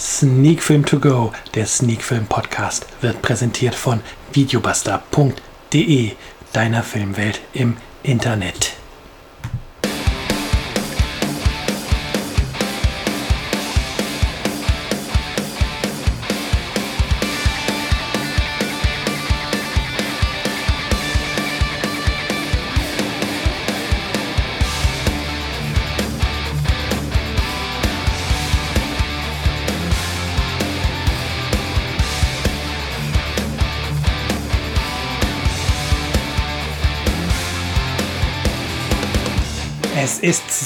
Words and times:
Sneak 0.00 0.62
Film 0.62 0.86
To 0.86 0.98
Go, 0.98 1.30
der 1.54 1.66
Sneak 1.66 2.02
Film 2.02 2.24
Podcast, 2.24 2.86
wird 3.02 3.20
präsentiert 3.20 3.74
von 3.74 4.00
videobuster.de, 4.32 6.12
deiner 6.54 6.82
Filmwelt 6.82 7.42
im 7.52 7.76
Internet. 8.02 8.79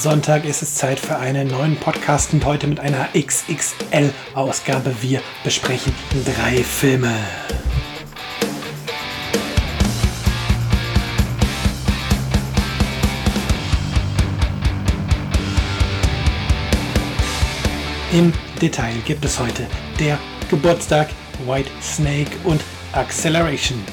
Ist 0.05 0.11
Sonntag, 0.11 0.45
es 0.45 0.61
ist 0.61 0.77
Zeit 0.77 0.99
für 0.99 1.17
einen 1.17 1.47
neuen 1.47 1.77
Podcast 1.77 2.31
und 2.31 2.45
heute 2.45 2.67
mit 2.67 2.79
einer 2.79 3.09
XXL-Ausgabe. 3.17 4.93
Wir 5.01 5.19
besprechen 5.43 5.95
drei 6.23 6.63
Filme. 6.63 7.11
Im 18.13 18.31
Detail 18.61 18.93
gibt 19.07 19.25
es 19.25 19.39
heute 19.39 19.65
der 19.99 20.19
Geburtstag, 20.51 21.09
White 21.47 21.71
Snake 21.81 22.31
und 22.43 22.61
Acceleration. 22.93 23.83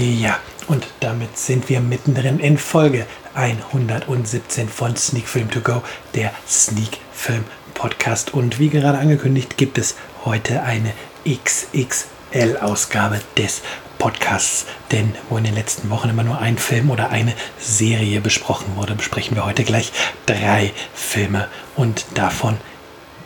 Ja, 0.00 0.38
und 0.68 0.86
damit 1.00 1.36
sind 1.36 1.68
wir 1.68 1.80
mittendrin 1.80 2.38
in 2.38 2.56
Folge 2.56 3.04
117 3.34 4.68
von 4.68 4.94
Sneak 4.94 5.26
Film 5.26 5.50
To 5.50 5.60
Go, 5.60 5.82
der 6.14 6.32
Sneak 6.48 6.98
Film 7.12 7.42
Podcast. 7.74 8.32
Und 8.32 8.60
wie 8.60 8.68
gerade 8.68 8.98
angekündigt, 8.98 9.56
gibt 9.56 9.76
es 9.76 9.96
heute 10.24 10.62
eine 10.62 10.92
XXL-Ausgabe 11.26 13.20
des 13.36 13.62
Podcasts. 13.98 14.66
Denn 14.92 15.16
wo 15.30 15.36
in 15.36 15.42
den 15.42 15.56
letzten 15.56 15.90
Wochen 15.90 16.10
immer 16.10 16.22
nur 16.22 16.38
ein 16.38 16.58
Film 16.58 16.92
oder 16.92 17.10
eine 17.10 17.32
Serie 17.58 18.20
besprochen 18.20 18.76
wurde, 18.76 18.94
besprechen 18.94 19.36
wir 19.36 19.46
heute 19.46 19.64
gleich 19.64 19.90
drei 20.26 20.72
Filme. 20.94 21.48
Und 21.74 22.06
davon 22.14 22.56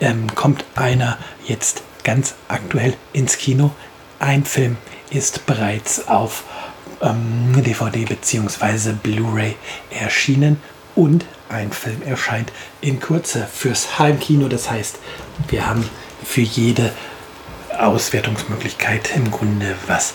ähm, 0.00 0.34
kommt 0.34 0.64
einer 0.74 1.18
jetzt 1.44 1.82
ganz 2.02 2.34
aktuell 2.48 2.96
ins 3.12 3.36
Kino. 3.36 3.72
Ein 4.18 4.46
Film 4.46 4.78
ist 5.10 5.44
bereits 5.44 6.08
auf 6.08 6.44
ähm, 7.02 7.52
DVD 7.62 8.04
bzw. 8.04 8.92
Blu-ray 9.02 9.56
erschienen 9.90 10.60
und 10.94 11.24
ein 11.48 11.72
Film 11.72 12.02
erscheint 12.02 12.52
in 12.80 13.00
Kürze 13.00 13.46
fürs 13.52 13.98
Heimkino. 13.98 14.48
Das 14.48 14.70
heißt, 14.70 14.98
wir 15.48 15.66
haben 15.66 15.88
für 16.24 16.40
jede 16.40 16.92
Auswertungsmöglichkeit 17.78 19.14
im 19.16 19.30
Grunde 19.30 19.74
was 19.86 20.14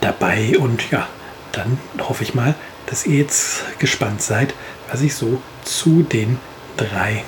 dabei. 0.00 0.58
Und 0.58 0.90
ja, 0.90 1.08
dann 1.52 1.78
hoffe 2.00 2.24
ich 2.24 2.34
mal, 2.34 2.54
dass 2.86 3.06
ihr 3.06 3.18
jetzt 3.18 3.64
gespannt 3.78 4.22
seid, 4.22 4.54
was 4.90 5.00
ich 5.00 5.14
so 5.14 5.40
zu 5.64 6.02
den 6.02 6.38
drei 6.76 7.24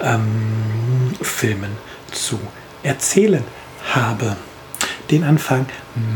ähm, 0.00 1.14
Filmen 1.20 1.76
zu 2.10 2.40
erzählen 2.82 3.44
habe. 3.94 4.36
Den 5.10 5.24
Anfang 5.24 5.66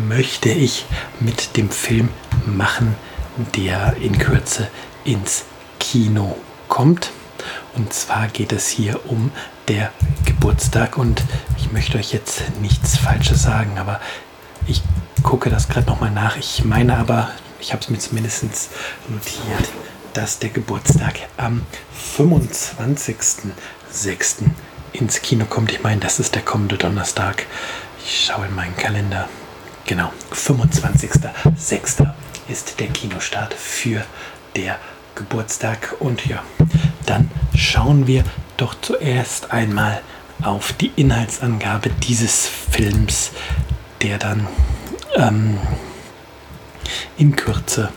möchte 0.08 0.50
ich 0.50 0.86
mit 1.20 1.56
dem 1.56 1.70
Film 1.70 2.08
machen, 2.46 2.94
der 3.56 3.96
in 4.00 4.18
Kürze 4.18 4.68
ins 5.04 5.44
Kino 5.80 6.36
kommt. 6.68 7.10
Und 7.74 7.92
zwar 7.92 8.28
geht 8.28 8.52
es 8.52 8.68
hier 8.68 9.10
um 9.10 9.32
der 9.68 9.92
Geburtstag 10.24 10.96
und 10.96 11.22
ich 11.56 11.72
möchte 11.72 11.98
euch 11.98 12.12
jetzt 12.12 12.42
nichts 12.60 12.96
Falsches 12.96 13.42
sagen, 13.42 13.78
aber 13.78 14.00
ich 14.66 14.82
gucke 15.22 15.50
das 15.50 15.68
gerade 15.68 15.86
nochmal 15.86 16.10
nach. 16.10 16.36
Ich 16.36 16.64
meine 16.64 16.96
aber, 16.96 17.30
ich 17.60 17.72
habe 17.72 17.82
es 17.82 17.90
mir 17.90 17.98
zumindest 17.98 18.44
notiert, 19.08 19.68
dass 20.12 20.38
der 20.38 20.50
Geburtstag 20.50 21.14
am 21.36 21.62
25.06. 22.16 24.44
ins 24.92 25.22
Kino 25.22 25.44
kommt. 25.46 25.72
Ich 25.72 25.82
meine, 25.82 26.00
das 26.00 26.20
ist 26.20 26.34
der 26.34 26.42
kommende 26.42 26.78
Donnerstag. 26.78 27.46
Ich 28.04 28.26
schaue 28.26 28.46
in 28.46 28.54
meinen 28.54 28.76
Kalender. 28.76 29.28
Genau, 29.86 30.12
25.06. 30.32 32.13
ist 32.48 32.80
der 32.80 32.88
Kinostart 32.88 33.54
für 33.54 34.04
der 34.56 34.78
Geburtstag. 35.14 35.96
Und 36.00 36.26
ja, 36.26 36.42
dann 37.06 37.30
schauen 37.56 38.06
wir 38.06 38.24
doch 38.56 38.74
zuerst 38.80 39.50
einmal 39.50 40.00
auf 40.42 40.72
die 40.72 40.92
Inhaltsangabe 40.96 41.90
dieses 41.90 42.46
Films, 42.46 43.30
der 44.02 44.18
dann 44.18 44.46
ähm, 45.16 45.58
in 47.16 47.36
Kürze 47.36 47.90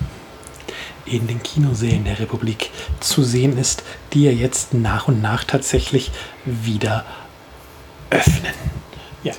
in 1.06 1.28
den 1.28 1.42
Kinosälen 1.42 2.04
der 2.04 2.20
Republik 2.20 2.70
zu 3.00 3.24
sehen 3.24 3.58
ist, 3.58 3.84
die 4.14 4.24
ja 4.24 4.32
jetzt 4.32 4.74
nach 4.74 5.08
und 5.08 5.22
nach 5.22 5.46
tatsächlich 5.46 6.12
wieder 6.46 7.06
öffnen. 8.10 8.54
Ja, 9.24 9.34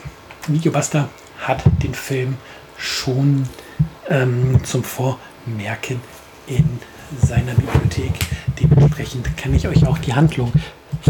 Videobuster 0.46 1.08
hat 1.40 1.62
den 1.82 1.94
Film 1.94 2.36
schon 2.78 3.48
ähm, 4.08 4.60
zum 4.64 4.82
Vormerken 4.84 6.00
in 6.46 6.78
seiner 7.20 7.54
Bibliothek. 7.54 8.12
Dementsprechend 8.60 9.36
kann 9.36 9.54
ich 9.54 9.68
euch 9.68 9.86
auch 9.86 9.98
die 9.98 10.14
Handlung 10.14 10.52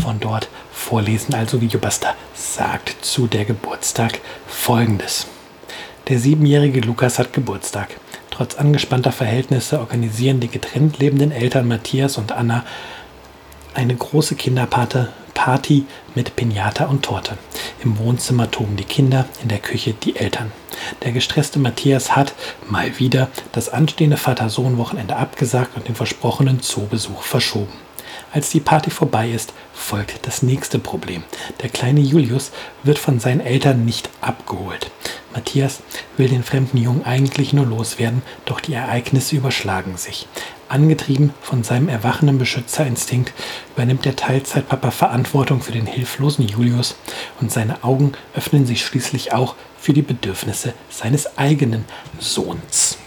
von 0.01 0.21
dort 0.21 0.49
vorlesen. 0.73 1.35
Also 1.35 1.61
Videobuster 1.61 2.15
sagt 2.35 2.97
zu 3.01 3.27
der 3.27 3.45
Geburtstag 3.45 4.21
folgendes. 4.47 5.27
Der 6.09 6.19
siebenjährige 6.19 6.81
Lukas 6.81 7.19
hat 7.19 7.33
Geburtstag. 7.33 7.89
Trotz 8.31 8.55
angespannter 8.55 9.13
Verhältnisse 9.13 9.81
organisieren 9.81 10.41
die 10.41 10.49
getrennt 10.49 10.99
lebenden 10.99 11.33
Eltern 11.33 11.67
Matthias 11.67 12.19
und 12.19 12.33
Anna 12.33 12.65
eine 13.75 13.95
große 13.95 14.37
Kinderparty 14.37 15.07
Party 15.39 15.87
mit 16.17 16.35
Pinata 16.35 16.87
und 16.87 17.05
Torte. 17.05 17.39
Im 17.85 17.97
Wohnzimmer 18.01 18.51
toben 18.51 18.77
die 18.77 18.83
Kinder, 18.83 19.25
in 19.41 19.49
der 19.49 19.61
Küche 19.61 19.95
die 19.95 20.17
Eltern. 20.17 20.51
Der 21.05 21.13
gestresste 21.13 21.61
Matthias 21.61 22.17
hat 22.17 22.35
mal 22.69 22.99
wieder 22.99 23.29
das 23.53 23.69
anstehende 23.69 24.17
Vater-Sohn-Wochenende 24.17 25.15
abgesagt 25.15 25.77
und 25.77 25.87
den 25.87 25.95
versprochenen 25.95 26.61
Zoobesuch 26.61 27.23
verschoben. 27.23 27.73
Als 28.33 28.51
die 28.51 28.59
Party 28.59 28.91
vorbei 28.91 29.31
ist, 29.31 29.53
folgt 29.73 30.27
das 30.27 30.43
nächste 30.43 30.81
Problem. 30.81 31.23
Der 31.63 31.69
kleine 31.69 32.01
Julius 32.01 32.51
wird 32.83 32.99
von 32.99 33.21
seinen 33.21 33.41
Eltern 33.41 33.85
nicht 33.85 34.11
abgeholt. 34.21 34.91
Matthias 35.33 35.83
will 36.17 36.29
den 36.29 36.43
fremden 36.43 36.79
Jungen 36.79 37.05
eigentlich 37.05 37.53
nur 37.53 37.65
loswerden, 37.65 38.23
doch 38.45 38.59
die 38.59 38.75
Ereignisse 38.75 39.37
überschlagen 39.37 39.97
sich. 39.97 40.27
Angetrieben 40.69 41.33
von 41.41 41.63
seinem 41.65 41.89
erwachenden 41.89 42.39
Beschützerinstinkt 42.39 43.33
übernimmt 43.75 44.05
der 44.05 44.17
Teilzeitpapa 44.17 44.91
Verantwortung 44.91 45.63
für 45.63 45.73
den 45.73 45.87
hilflosen 45.87 46.47
Julius 46.47 46.97
und 47.41 47.51
seine 47.51 47.83
Augen 47.85 48.13
öffnen 48.35 48.67
sich 48.67 48.85
schließlich 48.85 49.33
auch 49.33 49.55
für 49.81 49.93
die 49.93 50.03
Bedürfnisse 50.03 50.75
seines 50.91 51.39
eigenen 51.39 51.85
Sohns. 52.19 52.99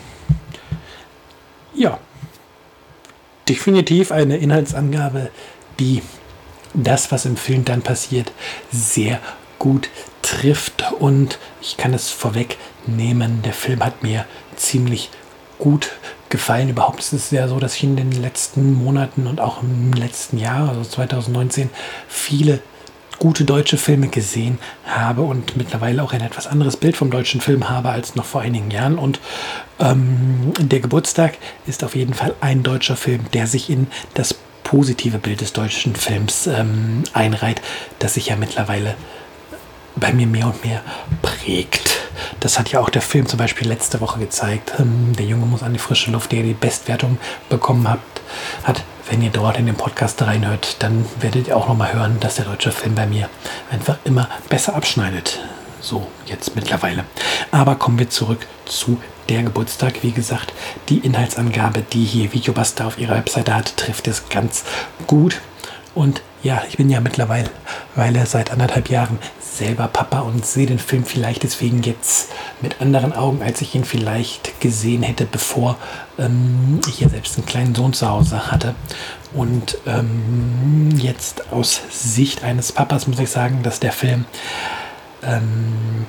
Ja, 1.73 1.99
definitiv 3.47 4.11
eine 4.11 4.37
Inhaltsangabe, 4.37 5.29
die 5.79 6.01
das, 6.73 7.11
was 7.11 7.25
im 7.25 7.37
Film 7.37 7.65
dann 7.65 7.81
passiert, 7.81 8.31
sehr 8.71 9.19
gut 9.59 9.89
trifft 10.21 10.91
und 10.99 11.37
ich 11.61 11.77
kann 11.77 11.93
es 11.93 12.09
vorwegnehmen, 12.09 13.41
der 13.43 13.53
Film 13.53 13.83
hat 13.83 14.01
mir 14.01 14.25
ziemlich 14.55 15.09
gut 15.59 15.91
gefallen. 16.31 16.69
Überhaupt 16.69 16.99
ist 16.99 17.13
es 17.13 17.31
ja 17.31 17.47
so, 17.47 17.59
dass 17.59 17.75
ich 17.75 17.83
in 17.83 17.95
den 17.95 18.11
letzten 18.11 18.73
Monaten 18.73 19.27
und 19.27 19.39
auch 19.39 19.61
im 19.61 19.93
letzten 19.93 20.37
Jahr, 20.37 20.69
also 20.69 20.83
2019, 20.83 21.69
viele 22.07 22.61
gute 23.19 23.45
deutsche 23.45 23.77
Filme 23.77 24.07
gesehen 24.07 24.57
habe 24.83 25.21
und 25.21 25.55
mittlerweile 25.55 26.01
auch 26.01 26.11
ein 26.11 26.21
etwas 26.21 26.47
anderes 26.47 26.75
Bild 26.75 26.97
vom 26.97 27.11
deutschen 27.11 27.39
Film 27.39 27.69
habe 27.69 27.89
als 27.89 28.15
noch 28.15 28.25
vor 28.25 28.41
einigen 28.41 28.71
Jahren. 28.71 28.97
Und 28.97 29.19
ähm, 29.79 30.53
der 30.59 30.79
Geburtstag 30.79 31.37
ist 31.67 31.83
auf 31.83 31.95
jeden 31.95 32.15
Fall 32.15 32.33
ein 32.41 32.63
deutscher 32.63 32.95
Film, 32.95 33.21
der 33.33 33.45
sich 33.45 33.69
in 33.69 33.85
das 34.15 34.33
positive 34.63 35.19
Bild 35.19 35.41
des 35.41 35.53
deutschen 35.53 35.95
Films 35.95 36.47
ähm, 36.47 37.03
einreiht, 37.13 37.61
das 37.99 38.15
sich 38.15 38.27
ja 38.27 38.35
mittlerweile 38.35 38.95
bei 39.95 40.13
mir 40.13 40.25
mehr 40.25 40.47
und 40.47 40.65
mehr 40.65 40.81
prägt. 41.21 42.00
Das 42.39 42.59
hat 42.59 42.71
ja 42.71 42.79
auch 42.79 42.89
der 42.89 43.01
Film 43.01 43.25
zum 43.27 43.39
Beispiel 43.39 43.67
letzte 43.67 44.01
Woche 44.01 44.19
gezeigt. 44.19 44.73
Ähm, 44.79 45.13
der 45.17 45.25
Junge 45.25 45.45
muss 45.45 45.63
an 45.63 45.73
die 45.73 45.79
frische 45.79 46.11
Luft, 46.11 46.31
der 46.31 46.43
die 46.43 46.53
Bestwertung 46.53 47.17
bekommen 47.49 47.89
hat. 47.89 47.99
hat. 48.63 48.83
Wenn 49.09 49.21
ihr 49.21 49.31
dort 49.31 49.57
in 49.57 49.65
den 49.65 49.75
Podcast 49.75 50.21
reinhört, 50.21 50.77
dann 50.79 51.05
werdet 51.19 51.47
ihr 51.49 51.57
auch 51.57 51.67
nochmal 51.67 51.93
hören, 51.93 52.17
dass 52.21 52.35
der 52.35 52.45
deutsche 52.45 52.71
Film 52.71 52.95
bei 52.95 53.05
mir 53.05 53.27
einfach 53.69 53.97
immer 54.05 54.29
besser 54.47 54.73
abschneidet. 54.73 55.41
So, 55.81 56.07
jetzt 56.27 56.55
mittlerweile. 56.55 57.03
Aber 57.51 57.75
kommen 57.75 57.99
wir 57.99 58.09
zurück 58.09 58.45
zu 58.65 59.01
der 59.27 59.43
Geburtstag. 59.43 60.03
Wie 60.03 60.11
gesagt, 60.11 60.53
die 60.89 60.99
Inhaltsangabe, 60.99 61.81
die 61.81 62.05
hier 62.05 62.31
Videobuster 62.31 62.87
auf 62.87 62.99
ihrer 62.99 63.15
Webseite 63.15 63.55
hat, 63.55 63.75
trifft 63.77 64.07
es 64.07 64.29
ganz 64.29 64.63
gut. 65.07 65.41
Und 65.93 66.21
ja, 66.43 66.63
ich 66.67 66.77
bin 66.77 66.89
ja 66.89 67.01
mittlerweile 67.01 67.49
seit 68.25 68.51
anderthalb 68.51 68.89
Jahren 68.89 69.19
selber 69.39 69.87
Papa 69.87 70.21
und 70.21 70.45
sehe 70.45 70.65
den 70.65 70.79
Film 70.79 71.05
vielleicht 71.05 71.43
deswegen 71.43 71.83
jetzt 71.83 72.31
mit 72.61 72.81
anderen 72.81 73.13
Augen, 73.13 73.43
als 73.43 73.61
ich 73.61 73.75
ihn 73.75 73.83
vielleicht 73.83 74.59
gesehen 74.61 75.03
hätte, 75.03 75.25
bevor 75.25 75.77
ähm, 76.17 76.79
ich 76.87 77.01
ja 77.01 77.09
selbst 77.09 77.37
einen 77.37 77.45
kleinen 77.45 77.75
Sohn 77.75 77.93
zu 77.93 78.09
Hause 78.09 78.51
hatte. 78.51 78.73
Und 79.33 79.77
ähm, 79.85 80.89
jetzt 80.97 81.51
aus 81.51 81.81
Sicht 81.89 82.43
eines 82.43 82.71
Papas 82.71 83.07
muss 83.07 83.19
ich 83.19 83.29
sagen, 83.29 83.61
dass 83.63 83.79
der 83.79 83.91
Film 83.91 84.25
ähm, 85.23 86.05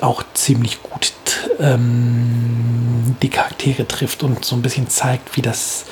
auch 0.00 0.22
ziemlich 0.34 0.82
gut 0.82 1.12
ähm, 1.60 3.16
die 3.20 3.30
Charaktere 3.30 3.86
trifft 3.86 4.22
und 4.22 4.44
so 4.44 4.56
ein 4.56 4.62
bisschen 4.62 4.88
zeigt, 4.88 5.36
wie 5.36 5.42
das 5.42 5.84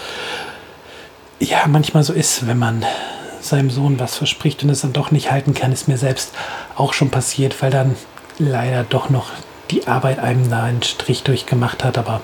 ja 1.40 1.66
manchmal 1.66 2.02
so 2.02 2.12
ist, 2.12 2.46
wenn 2.46 2.58
man 2.58 2.84
seinem 3.48 3.70
Sohn 3.70 3.98
was 3.98 4.16
verspricht 4.16 4.62
und 4.62 4.70
es 4.70 4.82
dann 4.82 4.92
doch 4.92 5.10
nicht 5.10 5.30
halten 5.30 5.54
kann, 5.54 5.72
ist 5.72 5.88
mir 5.88 5.98
selbst 5.98 6.32
auch 6.76 6.92
schon 6.92 7.10
passiert, 7.10 7.60
weil 7.62 7.70
dann 7.70 7.96
leider 8.38 8.84
doch 8.84 9.10
noch 9.10 9.30
die 9.70 9.86
Arbeit 9.88 10.18
einem 10.18 10.48
da 10.48 10.64
einen 10.64 10.82
Strich 10.82 11.22
durchgemacht 11.22 11.82
hat. 11.84 11.98
Aber 11.98 12.20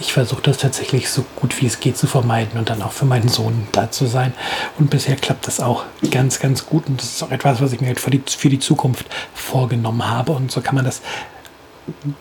ich 0.00 0.12
versuche 0.12 0.42
das 0.42 0.58
tatsächlich 0.58 1.10
so 1.10 1.24
gut 1.36 1.60
wie 1.60 1.66
es 1.66 1.80
geht 1.80 1.96
zu 1.96 2.06
vermeiden 2.06 2.58
und 2.58 2.70
dann 2.70 2.82
auch 2.82 2.92
für 2.92 3.04
meinen 3.04 3.28
Sohn 3.28 3.68
da 3.72 3.90
zu 3.90 4.06
sein. 4.06 4.32
Und 4.78 4.90
bisher 4.90 5.16
klappt 5.16 5.46
das 5.46 5.60
auch 5.60 5.84
ganz, 6.10 6.40
ganz 6.40 6.66
gut. 6.66 6.86
Und 6.86 7.00
das 7.00 7.08
ist 7.08 7.22
auch 7.22 7.30
etwas, 7.30 7.60
was 7.60 7.72
ich 7.72 7.80
mir 7.80 7.94
für 7.96 8.10
die, 8.10 8.22
für 8.26 8.48
die 8.48 8.58
Zukunft 8.58 9.06
vorgenommen 9.34 10.08
habe. 10.08 10.32
Und 10.32 10.50
so 10.50 10.60
kann 10.60 10.74
man 10.74 10.84
das 10.84 11.02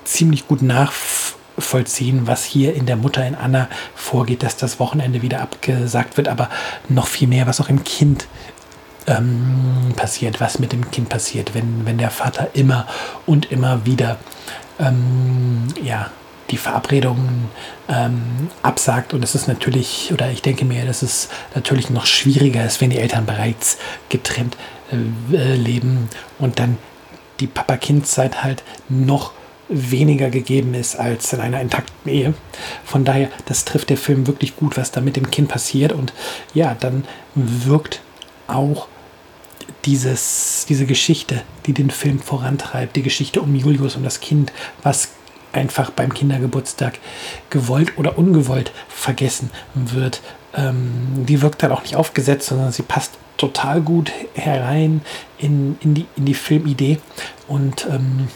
ziemlich 0.04 0.48
gut 0.48 0.62
nachvollziehen, 0.62 1.38
was 1.57 2.45
hier 2.45 2.74
in 2.74 2.86
der 2.86 2.95
Mutter 2.95 3.25
in 3.25 3.36
Anna 3.36 3.68
vorgeht, 3.95 4.44
dass 4.44 4.57
das 4.57 4.80
Wochenende 4.80 5.21
wieder 5.21 5.42
abgesagt 5.42 6.18
wird, 6.18 6.27
aber 6.27 6.50
noch 6.88 7.07
viel 7.07 7.27
mehr, 7.27 7.48
was 7.48 7.59
auch 7.59 7.69
im 7.69 7.83
Kind 7.83 8.27
ähm, 9.07 9.94
passiert, 9.95 10.39
was 10.39 10.59
mit 10.59 10.71
dem 10.71 10.92
Kind 10.92 11.09
passiert, 11.09 11.56
wenn, 11.56 11.86
wenn 11.86 11.98
der 11.98 12.12
Vater 12.12 12.50
immer 12.54 12.86
und 13.25 13.51
immer 13.51 13.86
wieder 13.86 14.18
ähm, 14.80 15.68
ja, 15.81 16.12
die 16.50 16.57
Verabredungen 16.57 17.50
ähm, 17.89 18.50
absagt. 18.62 19.13
Und 19.13 19.24
es 19.24 19.36
ist 19.36 19.48
natürlich, 19.48 20.12
oder 20.13 20.30
ich 20.30 20.42
denke 20.42 20.65
mir, 20.65 20.86
dass 20.86 21.01
es 21.01 21.30
natürlich 21.56 21.89
noch 21.89 22.06
schwieriger 22.06 22.65
ist, 22.65 22.81
wenn 22.81 22.89
die 22.89 23.00
Eltern 23.00 23.25
bereits 23.25 23.77
getrennt 24.10 24.57
äh, 24.92 25.56
leben 25.56 26.10
und 26.38 26.60
dann 26.60 26.77
die 27.39 27.48
Papa-Kind-Zeit 27.48 28.44
halt 28.44 28.63
noch 28.89 29.31
weniger 29.69 30.30
gegeben 30.30 30.74
ist 30.74 30.96
als 30.96 31.34
in 31.34 31.42
einer 31.42 31.62
intakten 31.62 32.12
Ehe. 32.12 32.34
Von 32.86 33.06
daher, 33.06 33.30
das 33.46 33.66
trifft 33.66 33.90
der 33.90 33.98
Film 33.98 34.28
wirklich 34.28 34.56
gut, 34.56 34.78
was 34.78 34.92
da 34.92 35.02
mit 35.02 35.16
dem 35.16 35.30
Kind 35.31 35.50
passiert. 35.50 35.92
Und 35.92 36.14
ja, 36.54 36.75
dann 36.80 37.06
wirkt 37.36 38.02
auch 38.48 38.88
dieses, 39.86 40.66
diese 40.68 40.86
Geschichte, 40.86 41.42
die 41.66 41.74
den 41.74 41.90
Film 41.90 42.19
vorantreibt, 42.19 42.96
die 42.96 43.04
Geschichte 43.04 43.42
um 43.42 43.56
Julius 43.56 43.96
und 43.96 44.04
das 44.04 44.19
Kind, 44.19 44.52
was 44.84 45.10
einfach 45.54 45.92
beim 45.92 46.13
Kindergeburtstag 46.13 47.00
gewollt 47.50 47.98
oder 47.98 48.18
ungewollt 48.18 48.72
vergessen 48.90 49.50
wird, 49.74 50.22
ähm, 50.56 51.25
die 51.28 51.42
wirkt 51.42 51.63
dann 51.63 51.72
auch 51.72 51.81
nicht 51.81 51.96
aufgesetzt, 51.96 52.48
sondern 52.48 52.72
sie 52.72 52.84
passt 52.84 53.13
total 53.38 53.81
gut 53.81 54.12
herein 54.34 55.02
in, 55.38 55.78
in, 55.81 55.94
die, 55.94 56.06
in 56.16 56.25
die 56.25 56.34
Filmidee 56.34 57.00
und 57.48 57.88
ähm, 57.90 58.28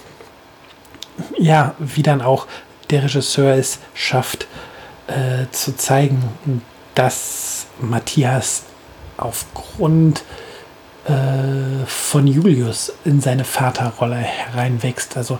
ja, 1.38 1.75
wie 1.80 2.04
dann 2.04 2.22
auch 2.22 2.48
der 2.90 3.04
Regisseur 3.04 3.56
es 3.56 3.80
schafft 3.94 4.48
äh, 5.08 5.46
zu 5.52 5.75
zeigen, 5.75 6.22
dass 6.96 7.68
Matthias 7.80 8.63
aufgrund 9.18 10.24
äh, 11.06 11.86
von 11.86 12.28
Julius 12.28 12.94
in 13.06 13.22
seine 13.22 13.44
Vaterrolle 13.44 14.16
hereinwächst. 14.16 15.18
Also 15.18 15.40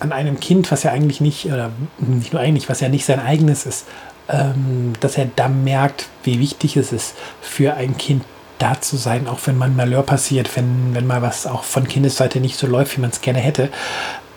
an 0.00 0.12
einem 0.12 0.40
Kind, 0.40 0.70
was 0.70 0.82
ja 0.82 0.92
eigentlich 0.92 1.20
nicht, 1.20 1.46
oder 1.46 1.70
nicht 1.98 2.32
nur 2.32 2.42
eigentlich, 2.42 2.68
was 2.68 2.80
ja 2.80 2.88
nicht 2.88 3.06
sein 3.06 3.20
eigenes 3.20 3.64
ist, 3.64 3.86
ähm, 4.28 4.92
dass 5.00 5.16
er 5.16 5.28
da 5.36 5.48
merkt, 5.48 6.08
wie 6.24 6.40
wichtig 6.40 6.76
es 6.76 6.92
ist, 6.92 7.14
für 7.40 7.74
ein 7.74 7.96
Kind 7.96 8.24
da 8.58 8.80
zu 8.80 8.96
sein, 8.96 9.26
auch 9.26 9.40
wenn 9.44 9.58
man 9.58 9.76
Malheur 9.76 10.02
passiert, 10.02 10.56
wenn, 10.56 10.94
wenn 10.94 11.06
mal 11.06 11.22
was 11.22 11.46
auch 11.46 11.64
von 11.64 11.86
Kindesseite 11.86 12.40
nicht 12.40 12.56
so 12.56 12.66
läuft, 12.66 12.96
wie 12.96 13.00
man 13.00 13.10
es 13.10 13.20
gerne 13.20 13.38
hätte. 13.38 13.70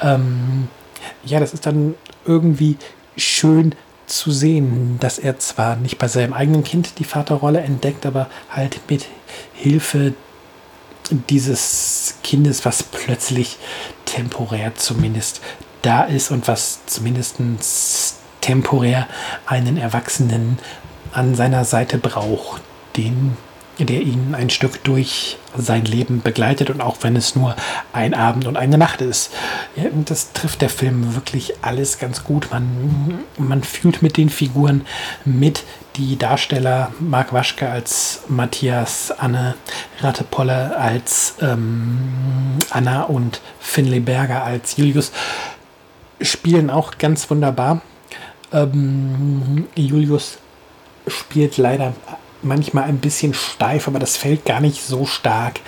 Ähm, 0.02 0.68
ja, 1.24 1.40
das 1.40 1.54
ist 1.54 1.66
dann 1.66 1.96
irgendwie 2.26 2.78
schön 3.18 3.76
zu 4.08 4.32
sehen, 4.32 4.98
dass 5.00 5.20
er 5.20 5.40
zwar 5.40 5.76
nicht 5.76 5.98
bei 5.98 6.08
seinem 6.08 6.34
eigenen 6.34 6.64
Kind 6.64 7.00
die 7.00 7.04
Vaterrolle 7.04 7.62
entdeckt, 7.62 8.06
aber 8.06 8.28
halt 8.50 8.80
mit 8.90 9.06
Hilfe 9.54 10.14
dieses 11.12 12.16
Kindes, 12.24 12.66
was 12.66 12.84
plötzlich 12.84 13.58
temporär 14.06 14.76
zumindest 14.76 15.42
da 15.82 16.04
ist 16.04 16.32
und 16.32 16.48
was 16.48 16.86
zumindest 16.86 17.38
temporär 18.42 19.08
einen 19.46 19.78
Erwachsenen 19.78 20.60
an 21.12 21.36
seiner 21.36 21.66
Seite 21.66 21.98
braucht, 21.98 22.62
den 22.96 23.38
der 23.86 24.02
ihn 24.02 24.36
ein 24.36 24.50
Stück 24.50 24.84
durch 24.84 25.38
sein 25.58 25.86
Leben 25.86 26.22
begleitet 26.22 26.70
und 26.70 26.82
auch 26.82 26.98
wenn 27.02 27.16
es 27.16 27.36
nur 27.36 27.56
ein 27.94 28.14
Abend 28.14 28.48
und 28.48 28.58
eine 28.58 28.78
Nacht 28.78 29.02
ist. 29.02 29.32
Das 30.06 30.34
trifft 30.34 30.62
der 30.62 30.70
Film 30.70 31.16
wirklich 31.16 31.54
alles 31.62 32.00
ganz 32.00 32.24
gut. 32.24 32.50
Man, 32.52 33.20
man 33.38 33.64
fühlt 33.64 34.02
mit 34.02 34.18
den 34.18 34.30
Figuren 34.30 34.86
mit. 35.26 35.64
Die 35.96 36.18
Darsteller 36.18 36.94
Marc 37.00 37.34
Waschke 37.34 37.68
als 37.68 38.22
Matthias, 38.30 39.12
Anne 39.12 39.56
Rattepolle 40.00 40.78
als 40.78 41.34
ähm, 41.42 42.58
Anna 42.70 43.04
und 43.04 43.42
Finley 43.60 44.00
Berger 44.00 44.44
als 44.46 44.78
Julius 44.78 45.12
spielen 46.22 46.70
auch 46.70 46.98
ganz 46.98 47.30
wunderbar. 47.30 47.82
Ähm, 48.52 49.68
Julius 49.76 50.38
spielt 51.08 51.58
leider 51.58 51.94
manchmal 52.42 52.86
ein 52.86 53.00
bisschen 53.00 53.34
steif, 53.34 53.88
aber 53.88 54.00
das 54.00 54.18
fällt 54.18 54.46
gar 54.46 54.60
nicht 54.60 54.82
so 54.82 55.06
stark 55.06 55.60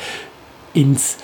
ins 0.74 1.18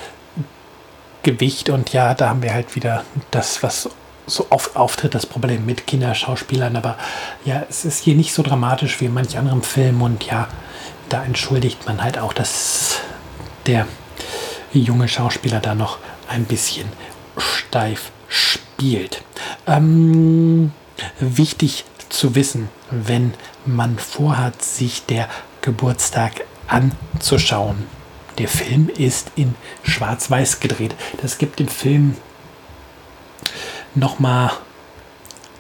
Gewicht. 1.24 1.70
Und 1.70 1.94
ja, 1.94 2.14
da 2.14 2.30
haben 2.30 2.42
wir 2.42 2.54
halt 2.54 2.76
wieder 2.76 3.04
das, 3.32 3.64
was 3.64 3.90
so 4.26 4.48
oft 4.50 4.76
auftritt, 4.76 5.16
das 5.16 5.26
Problem 5.26 5.66
mit 5.66 5.88
Kinderschauspielern. 5.88 6.76
Aber 6.76 6.98
ja, 7.46 7.64
es 7.70 7.86
ist 7.86 8.04
hier 8.04 8.16
nicht 8.16 8.34
so 8.34 8.44
dramatisch 8.44 9.00
wie 9.02 9.06
in 9.06 9.14
manch 9.14 9.38
anderem 9.38 9.64
Film. 9.64 10.02
Und 10.02 10.24
ja, 10.26 10.48
da 11.10 11.24
entschuldigt 11.24 11.86
man 11.86 12.04
halt 12.04 12.18
auch, 12.18 12.34
dass 12.34 13.00
der 13.66 13.88
junge 14.74 15.08
Schauspieler 15.08 15.60
da 15.60 15.76
noch 15.76 16.00
ein 16.28 16.46
bisschen 16.46 16.88
steif 17.38 18.12
spielt. 18.28 19.24
Ähm, 19.66 20.72
wichtig 21.20 21.86
zu 22.10 22.36
wissen, 22.36 22.70
wenn 22.92 23.34
man 23.66 23.98
vorhat, 23.98 24.62
sich 24.62 25.06
der 25.06 25.28
Geburtstag 25.62 26.44
anzuschauen. 26.68 27.86
Der 28.38 28.48
Film 28.48 28.90
ist 28.90 29.32
in 29.36 29.56
Schwarz-Weiß 29.84 30.60
gedreht. 30.60 30.96
Das 31.22 31.38
gibt 31.38 31.60
dem 31.60 31.68
Film 31.68 32.16
nochmal 33.96 34.52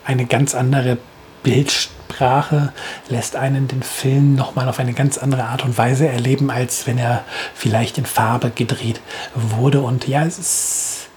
eine 0.06 0.26
ganz 0.26 0.54
andere 0.54 0.98
Bildsprache, 1.44 2.74
lässt 3.10 3.36
einen 3.36 3.68
den 3.68 3.84
Film 3.84 4.36
nochmal 4.36 4.70
auf 4.70 4.80
eine 4.80 4.94
ganz 4.94 5.18
andere 5.18 5.46
Art 5.46 5.64
und 5.66 5.78
Weise 5.78 6.08
erleben, 6.08 6.52
als 6.52 6.88
wenn 6.88 6.98
er 6.98 7.24
vielleicht 7.56 7.98
in 7.98 8.06
Farbe 8.06 8.52
gedreht 8.52 9.02
wurde. 9.34 9.82
Und 9.82 10.08
ja, 10.08 10.26
es 10.26 10.38
ist 10.38 11.08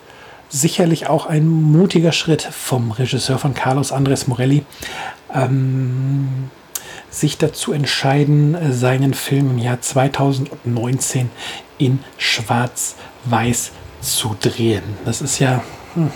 sicherlich 0.48 1.08
auch 1.08 1.26
ein 1.26 1.46
mutiger 1.46 2.12
Schritt 2.12 2.42
vom 2.42 2.90
Regisseur 2.90 3.38
von 3.38 3.54
Carlos 3.54 3.92
Andres 3.92 4.26
Morelli, 4.26 4.64
ähm, 5.34 6.50
sich 7.10 7.38
dazu 7.38 7.72
entscheiden, 7.72 8.56
seinen 8.72 9.14
Film 9.14 9.50
im 9.50 9.58
Jahr 9.58 9.80
2019 9.80 11.30
in 11.78 12.00
Schwarz-Weiß 12.18 13.72
zu 14.00 14.36
drehen. 14.40 14.82
Das 15.04 15.20
ist 15.20 15.38
ja. 15.38 15.62
Hm, 15.94 16.10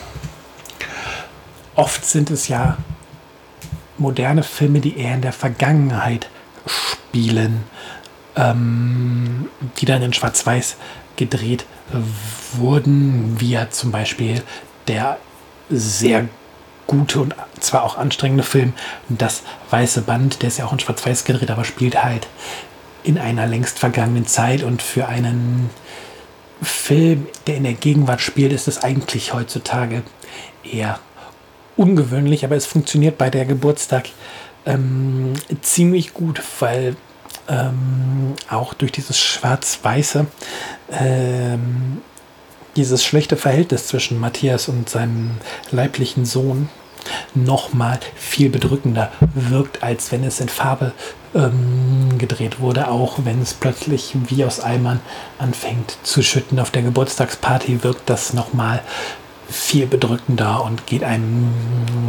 oft 1.75 2.05
sind 2.05 2.31
es 2.31 2.49
ja 2.49 2.77
moderne 3.99 4.43
Filme, 4.43 4.81
die 4.81 4.97
eher 4.99 5.15
in 5.15 5.23
der 5.23 5.33
Vergangenheit 5.33 6.29
spielen, 6.67 7.65
ähm, 8.37 9.49
die 9.79 9.87
dann 9.87 10.03
in 10.03 10.13
Schwarz-Weiß 10.13 10.77
gedreht 11.17 11.67
wurden, 12.53 13.37
wie 13.39 13.51
ja 13.51 13.71
zum 13.71 13.91
Beispiel 13.91 14.43
der 14.89 15.19
sehr 15.69 16.29
gute 16.87 17.21
und 17.21 17.35
zwar 17.61 17.83
auch 17.83 17.97
anstrengende 17.97 18.45
Film. 18.45 18.75
Das 19.09 19.43
Weiße 19.71 20.03
Band, 20.03 20.43
der 20.43 20.49
ist 20.49 20.59
ja 20.59 20.67
auch 20.67 20.73
in 20.73 20.81
Schwarz-Weiß 20.81 21.25
gedreht, 21.25 21.51
aber 21.51 21.65
spielt 21.65 22.03
halt 22.03 22.27
in 23.03 23.19
einer 23.19 23.47
längst 23.47 23.79
vergangenen 23.79 24.27
Zeit. 24.27 24.63
Und 24.63 24.83
für 24.83 25.07
einen 25.09 25.71
Film, 26.63 27.27
der 27.47 27.57
in 27.57 27.65
der 27.65 27.75
Gegenwart 27.75 28.21
spielt, 28.21 28.53
ist 28.53 28.69
es 28.69 28.83
eigentlich 28.83 29.35
heutzutage 29.35 30.03
eher 30.63 30.99
ungewöhnlich, 31.77 32.45
aber 32.45 32.57
es 32.57 32.67
funktioniert 32.67 33.19
bei 33.19 33.31
der 33.31 33.45
Geburtstag 33.45 34.09
ähm, 34.67 35.35
ziemlich 35.61 36.15
gut, 36.15 36.41
weil 36.61 36.97
ähm, 37.49 38.35
auch 38.49 38.75
durch 38.75 38.93
dieses 38.93 39.19
Schwarz-Weiße 39.19 40.27
ähm, 40.93 42.01
dieses 42.77 43.05
schlechte 43.05 43.37
Verhältnis 43.37 43.87
zwischen 43.87 44.21
Matthias 44.21 44.69
und 44.69 44.89
seinem 44.89 45.33
leiblichen 45.71 46.25
Sohn 46.25 46.69
nochmal 47.35 48.01
viel 48.15 48.51
bedrückender 48.51 49.13
wirkt, 49.35 49.83
als 49.83 50.11
wenn 50.11 50.25
es 50.25 50.41
in 50.41 50.49
Farbe 50.49 50.93
ähm, 51.35 52.17
gedreht 52.19 52.61
wurde, 52.61 52.89
auch 52.89 53.19
wenn 53.25 53.43
es 53.43 53.55
plötzlich 53.55 54.15
wie 54.29 54.45
aus 54.45 54.61
Eimern 54.61 55.01
anfängt 55.39 55.99
zu 56.03 56.23
schütten. 56.23 56.59
Auf 56.59 56.71
der 56.71 56.83
Geburtstagsparty 56.83 57.83
wirkt 57.83 58.09
das 58.09 58.33
nochmal 58.33 58.81
viel 59.49 59.87
bedrückender 59.87 60.65
und 60.65 60.87
geht 60.87 61.05
einem 61.05 61.53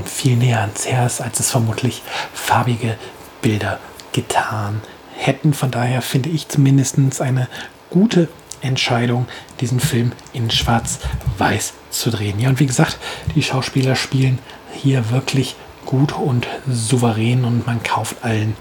viel 0.05 0.37
näher 0.37 0.61
ans 0.61 0.85
Herz, 0.85 1.19
als 1.21 1.39
es 1.39 1.51
vermutlich 1.51 2.01
farbige 2.33 2.97
Bilder 3.41 3.79
getan 4.13 4.81
hätten. 5.17 5.53
Von 5.53 5.71
daher 5.71 6.01
finde 6.01 6.29
ich 6.29 6.47
zumindest 6.47 6.97
eine 7.21 7.47
gute 7.89 8.29
Entscheidung, 8.61 9.27
diesen 9.59 9.79
Film 9.79 10.11
in 10.33 10.49
Schwarz-Weiß 10.49 11.73
zu 11.89 12.11
drehen. 12.11 12.39
Ja, 12.39 12.49
und 12.49 12.59
wie 12.59 12.65
gesagt, 12.65 12.97
die 13.35 13.43
Schauspieler 13.43 13.95
spielen 13.95 14.39
hier 14.73 15.09
wirklich 15.11 15.55
gut 15.85 16.13
und 16.13 16.47
souverän 16.69 17.45
und 17.45 17.65
man 17.65 17.83
kauft 17.83 18.17
allen 18.23 18.55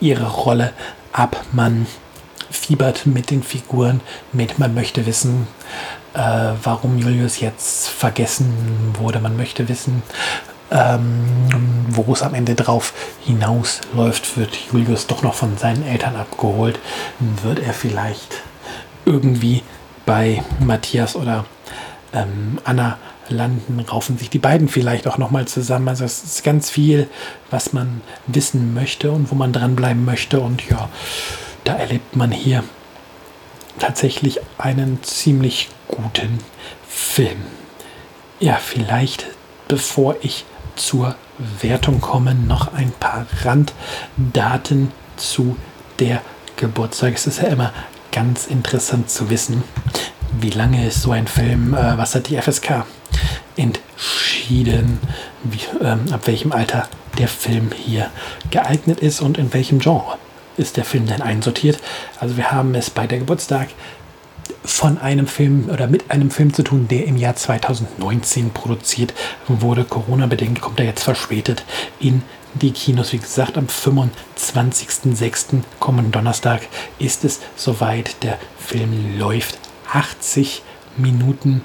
ihre 0.00 0.28
Rolle 0.28 0.72
ab. 1.12 1.44
Man 1.52 1.86
fiebert 2.50 3.06
mit 3.06 3.30
den 3.30 3.42
Figuren 3.42 4.00
mit. 4.32 4.58
Man 4.58 4.74
möchte 4.74 5.06
wissen, 5.06 5.46
äh, 6.14 6.52
warum 6.62 6.98
Julius 6.98 7.40
jetzt 7.40 7.88
vergessen 7.88 8.94
wurde. 8.98 9.20
Man 9.20 9.36
möchte 9.36 9.68
wissen, 9.68 10.02
ähm, 10.70 11.24
wo 11.88 12.12
es 12.12 12.22
am 12.22 12.34
Ende 12.34 12.54
drauf 12.54 12.92
hinausläuft. 13.24 14.36
Wird 14.36 14.56
Julius 14.72 15.06
doch 15.06 15.22
noch 15.22 15.34
von 15.34 15.56
seinen 15.58 15.86
Eltern 15.86 16.16
abgeholt? 16.16 16.78
Wird 17.42 17.60
er 17.60 17.74
vielleicht 17.74 18.42
irgendwie 19.04 19.62
bei 20.06 20.42
Matthias 20.60 21.16
oder 21.16 21.44
ähm, 22.12 22.58
Anna 22.64 22.98
landen, 23.28 23.80
raufen 23.80 24.18
sich 24.18 24.30
die 24.30 24.38
beiden 24.38 24.68
vielleicht 24.68 25.06
auch 25.06 25.18
nochmal 25.18 25.46
zusammen. 25.46 25.88
Also 25.88 26.04
es 26.04 26.22
ist 26.24 26.44
ganz 26.44 26.70
viel, 26.70 27.08
was 27.50 27.72
man 27.72 28.02
wissen 28.26 28.74
möchte 28.74 29.10
und 29.12 29.30
wo 29.30 29.34
man 29.34 29.52
dranbleiben 29.52 30.04
möchte. 30.04 30.40
Und 30.40 30.68
ja, 30.68 30.88
da 31.64 31.74
erlebt 31.74 32.16
man 32.16 32.30
hier 32.30 32.64
tatsächlich 33.78 34.40
einen 34.58 35.02
ziemlich 35.02 35.70
guten 35.88 36.38
Film. 36.88 37.38
Ja, 38.40 38.56
vielleicht 38.56 39.26
bevor 39.68 40.16
ich 40.20 40.44
zur 40.76 41.16
Wertung 41.60 42.00
komme, 42.00 42.34
noch 42.34 42.74
ein 42.74 42.92
paar 42.92 43.26
Randdaten 43.42 44.92
zu 45.16 45.56
der 45.98 46.20
Geburtstag. 46.56 47.14
Es 47.14 47.26
ist 47.26 47.40
ja 47.40 47.48
immer 47.48 47.72
ganz 48.14 48.46
interessant 48.46 49.10
zu 49.10 49.28
wissen, 49.28 49.64
wie 50.40 50.50
lange 50.50 50.86
ist 50.86 51.02
so 51.02 51.10
ein 51.10 51.26
Film, 51.26 51.74
äh, 51.74 51.98
was 51.98 52.14
hat 52.14 52.28
die 52.28 52.40
FSK 52.40 52.86
entschieden, 53.56 55.00
wie, 55.42 55.60
ähm, 55.84 56.04
ab 56.12 56.26
welchem 56.26 56.52
Alter 56.52 56.88
der 57.18 57.26
Film 57.26 57.72
hier 57.76 58.10
geeignet 58.50 59.00
ist 59.00 59.20
und 59.20 59.36
in 59.36 59.52
welchem 59.52 59.80
Genre 59.80 60.16
ist 60.56 60.76
der 60.76 60.84
Film 60.84 61.06
denn 61.06 61.22
einsortiert. 61.22 61.78
Also 62.20 62.36
wir 62.36 62.52
haben 62.52 62.76
es 62.76 62.88
bei 62.88 63.08
der 63.08 63.18
Geburtstag 63.18 63.68
von 64.64 64.98
einem 64.98 65.26
Film 65.26 65.68
oder 65.68 65.88
mit 65.88 66.10
einem 66.12 66.30
Film 66.30 66.54
zu 66.54 66.62
tun, 66.62 66.86
der 66.86 67.06
im 67.06 67.16
Jahr 67.16 67.34
2019 67.34 68.50
produziert 68.50 69.12
wurde. 69.48 69.84
Corona-bedingt 69.84 70.60
kommt 70.60 70.78
er 70.78 70.86
jetzt 70.86 71.02
verspätet 71.02 71.64
in 71.98 72.22
die 72.54 72.72
Kinos. 72.72 73.12
Wie 73.12 73.18
gesagt, 73.18 73.58
am 73.58 73.66
25.06. 73.66 75.62
kommenden 75.80 76.12
Donnerstag 76.12 76.62
ist 76.98 77.24
es 77.24 77.40
soweit. 77.56 78.22
Der 78.22 78.38
Film 78.58 79.18
läuft 79.18 79.58
80 79.92 80.62
Minuten, 80.96 81.64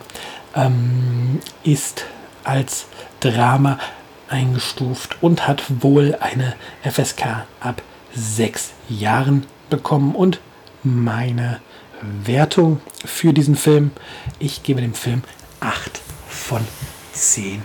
ähm, 0.55 1.39
ist 1.63 2.05
als 2.43 2.87
Drama 3.19 3.79
eingestuft 4.27 5.17
und 5.21 5.47
hat 5.47 5.63
wohl 5.81 6.17
eine 6.19 6.55
FSK 6.83 7.45
ab 7.59 7.81
sechs 8.13 8.71
Jahren 8.87 9.45
bekommen. 9.69 10.15
Und 10.15 10.39
meine 10.83 11.59
Wertung 12.01 12.81
für 13.05 13.33
diesen 13.33 13.55
Film, 13.55 13.91
ich 14.39 14.63
gebe 14.63 14.81
dem 14.81 14.93
Film 14.93 15.23
8 15.59 15.99
von 16.27 16.65
10 17.13 17.61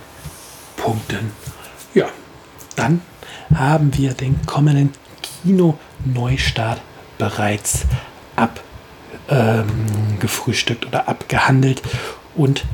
Punkten. 0.77 1.31
Ja, 1.95 2.09
dann 2.77 3.01
haben 3.59 3.97
wir 3.97 4.15
den 4.15 4.45
kommenden 4.47 4.93
Kino-Neustart 5.43 6.81
bereits 7.19 7.87
abgefrühstückt 9.29 10.85
ähm, 10.85 10.89
oder 10.89 11.09
abgehandelt 11.09 11.83
und 12.35 12.65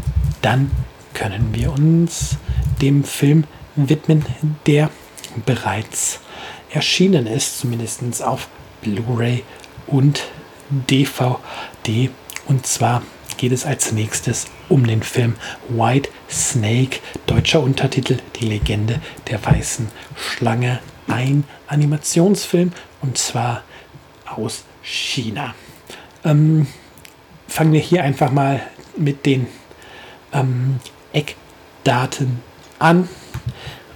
dann 0.43 0.71
können 1.15 1.51
wir 1.53 1.73
uns 1.73 2.39
dem 2.81 3.05
Film 3.05 3.45
widmen, 3.77 4.25
der 4.67 4.91
bereits 5.45 6.21
erschienen 6.71 7.27
ist, 7.27 7.59
zumindest 7.59 8.23
auf 8.23 8.49
Blu-ray 8.83 9.45
und 9.87 10.23
DVD. 10.71 12.11
Und 12.47 12.67
zwar 12.67 13.03
geht 13.37 13.53
es 13.53 13.67
als 13.67 13.93
nächstes 13.93 14.47
um 14.71 14.87
den 14.87 15.03
Film 15.03 15.35
White 15.69 16.09
Snake, 16.31 17.01
deutscher 17.27 17.61
Untertitel 17.61 18.19
Die 18.37 18.47
Legende 18.47 19.01
der 19.29 19.45
weißen 19.45 19.89
Schlange, 20.17 20.79
ein 21.07 21.45
Animationsfilm 21.67 22.73
und 23.03 23.19
zwar 23.19 23.65
aus 24.25 24.65
China. 24.83 25.55
Ähm, 26.25 26.67
fangen 27.49 27.73
wir 27.73 27.81
hier 27.81 28.05
einfach 28.05 28.31
mal 28.31 28.63
mit 28.97 29.27
den 29.27 29.47
ähm, 30.33 30.79
Eckdaten 31.13 32.41
an. 32.79 33.09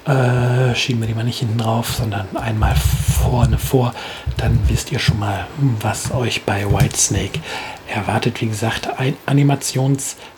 Äh, 0.07 0.75
schieben 0.75 1.00
wir 1.00 1.09
die 1.09 1.14
mal 1.14 1.25
nicht 1.25 1.38
hinten 1.38 1.57
drauf, 1.57 1.95
sondern 1.95 2.37
einmal 2.37 2.75
vorne 2.76 3.57
vor. 3.57 3.95
Dann 4.37 4.59
wisst 4.69 4.93
ihr 4.93 4.99
schon 4.99 5.19
mal, 5.19 5.47
was 5.81 6.11
euch 6.12 6.43
bei 6.43 6.66
Whitesnake 6.66 7.40
erwartet. 7.88 8.40
Wie 8.43 8.49
gesagt, 8.49 8.99
ein 8.99 9.16
Animationsfilm, 9.25 10.34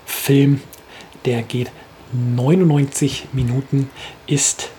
der 1.25 1.43
geht 1.43 1.71
99 2.13 3.29
Minuten, 3.33 3.91
ist 4.27 4.71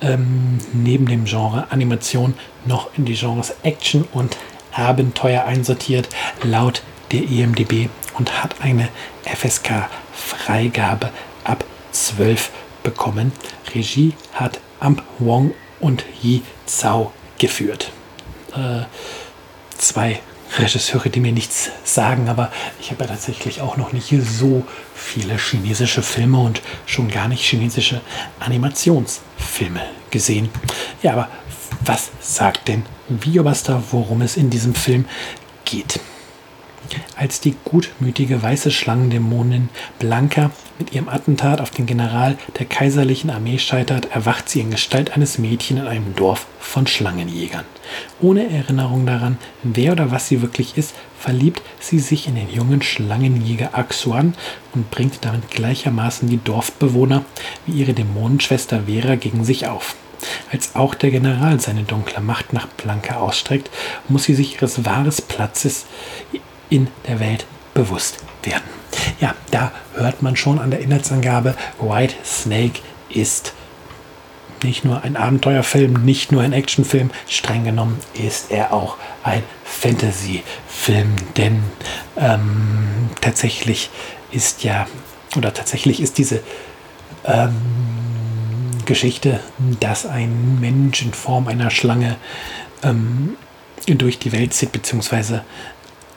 ähm, 0.00 0.58
neben 0.72 1.06
dem 1.06 1.24
Genre 1.24 1.66
Animation 1.70 2.34
noch 2.64 2.90
in 2.96 3.04
die 3.04 3.14
Genres 3.14 3.54
Action 3.62 4.06
und 4.12 4.36
Abenteuer 4.72 5.44
einsortiert, 5.44 6.08
laut 6.42 6.82
der 7.12 7.22
EMDB 7.22 7.88
und 8.18 8.42
hat 8.42 8.60
eine 8.60 8.88
FSK-Freigabe 9.24 11.10
ab 11.44 11.64
12 11.92 12.50
bekommen. 12.82 13.32
Regie 13.74 14.12
hat 14.32 14.60
Amp 14.80 15.02
Wong 15.18 15.54
und 15.80 16.04
Yi 16.22 16.42
Zhao 16.66 17.12
geführt. 17.38 17.90
Äh, 18.54 18.82
zwei 19.76 20.20
Regisseure, 20.58 21.10
die 21.10 21.20
mir 21.20 21.32
nichts 21.32 21.70
sagen, 21.84 22.28
aber 22.28 22.50
ich 22.80 22.90
habe 22.90 23.04
ja 23.04 23.10
tatsächlich 23.10 23.60
auch 23.60 23.76
noch 23.76 23.92
nicht 23.92 24.14
so 24.22 24.64
viele 24.94 25.36
chinesische 25.36 26.02
Filme 26.02 26.38
und 26.38 26.62
schon 26.86 27.10
gar 27.10 27.28
nicht 27.28 27.42
chinesische 27.44 28.00
Animationsfilme 28.40 29.82
gesehen. 30.10 30.48
Ja, 31.02 31.12
aber 31.12 31.28
was 31.84 32.10
sagt 32.20 32.68
denn 32.68 32.84
Videobuster, 33.08 33.82
worum 33.90 34.22
es 34.22 34.36
in 34.36 34.50
diesem 34.50 34.74
Film 34.74 35.06
geht? 35.64 36.00
Als 37.16 37.40
die 37.40 37.56
gutmütige 37.64 38.42
weiße 38.42 38.70
Schlangendämonin 38.70 39.68
Blanca 39.98 40.50
mit 40.78 40.92
ihrem 40.92 41.08
Attentat 41.08 41.60
auf 41.60 41.70
den 41.70 41.86
General 41.86 42.36
der 42.58 42.66
kaiserlichen 42.66 43.30
Armee 43.30 43.58
scheitert, 43.58 44.10
erwacht 44.12 44.48
sie 44.48 44.60
in 44.60 44.70
Gestalt 44.70 45.12
eines 45.12 45.38
Mädchens 45.38 45.80
in 45.80 45.86
einem 45.86 46.14
Dorf 46.14 46.46
von 46.60 46.86
Schlangenjägern. 46.86 47.64
Ohne 48.20 48.48
Erinnerung 48.50 49.06
daran, 49.06 49.38
wer 49.62 49.92
oder 49.92 50.10
was 50.10 50.28
sie 50.28 50.42
wirklich 50.42 50.76
ist, 50.76 50.94
verliebt 51.18 51.62
sie 51.80 51.98
sich 51.98 52.28
in 52.28 52.34
den 52.34 52.50
jungen 52.50 52.82
Schlangenjäger 52.82 53.70
Axuan 53.72 54.34
und 54.74 54.90
bringt 54.90 55.24
damit 55.24 55.50
gleichermaßen 55.50 56.28
die 56.28 56.42
Dorfbewohner 56.42 57.24
wie 57.66 57.80
ihre 57.80 57.94
Dämonenschwester 57.94 58.82
Vera 58.86 59.16
gegen 59.16 59.44
sich 59.44 59.66
auf. 59.66 59.96
Als 60.50 60.74
auch 60.74 60.94
der 60.94 61.10
General 61.10 61.60
seine 61.60 61.82
dunkle 61.82 62.20
Macht 62.20 62.52
nach 62.52 62.66
Blanca 62.66 63.16
ausstreckt, 63.16 63.70
muss 64.08 64.24
sie 64.24 64.34
sich 64.34 64.54
ihres 64.54 64.84
wahren 64.84 65.12
Platzes 65.28 65.86
in 66.68 66.88
der 67.06 67.20
Welt 67.20 67.46
bewusst 67.76 68.18
werden. 68.42 68.64
Ja, 69.20 69.34
da 69.50 69.70
hört 69.94 70.22
man 70.22 70.34
schon 70.34 70.58
an 70.58 70.70
der 70.70 70.80
Inhaltsangabe, 70.80 71.54
White 71.78 72.14
Snake 72.24 72.80
ist 73.10 73.52
nicht 74.62 74.84
nur 74.84 75.04
ein 75.04 75.16
Abenteuerfilm, 75.16 75.92
nicht 76.04 76.32
nur 76.32 76.42
ein 76.42 76.54
Actionfilm, 76.54 77.10
streng 77.28 77.64
genommen 77.64 78.00
ist 78.14 78.50
er 78.50 78.72
auch 78.72 78.96
ein 79.22 79.42
Fantasy-Film, 79.64 81.14
denn 81.36 81.62
ähm, 82.16 83.10
tatsächlich 83.20 83.90
ist 84.30 84.64
ja, 84.64 84.86
oder 85.36 85.52
tatsächlich 85.52 86.00
ist 86.00 86.16
diese 86.16 86.42
ähm, 87.24 87.54
Geschichte, 88.86 89.40
dass 89.80 90.06
ein 90.06 90.58
Mensch 90.60 91.02
in 91.02 91.12
Form 91.12 91.48
einer 91.48 91.70
Schlange 91.70 92.16
ähm, 92.82 93.36
durch 93.86 94.18
die 94.18 94.32
Welt 94.32 94.54
zieht, 94.54 94.72
beziehungsweise 94.72 95.44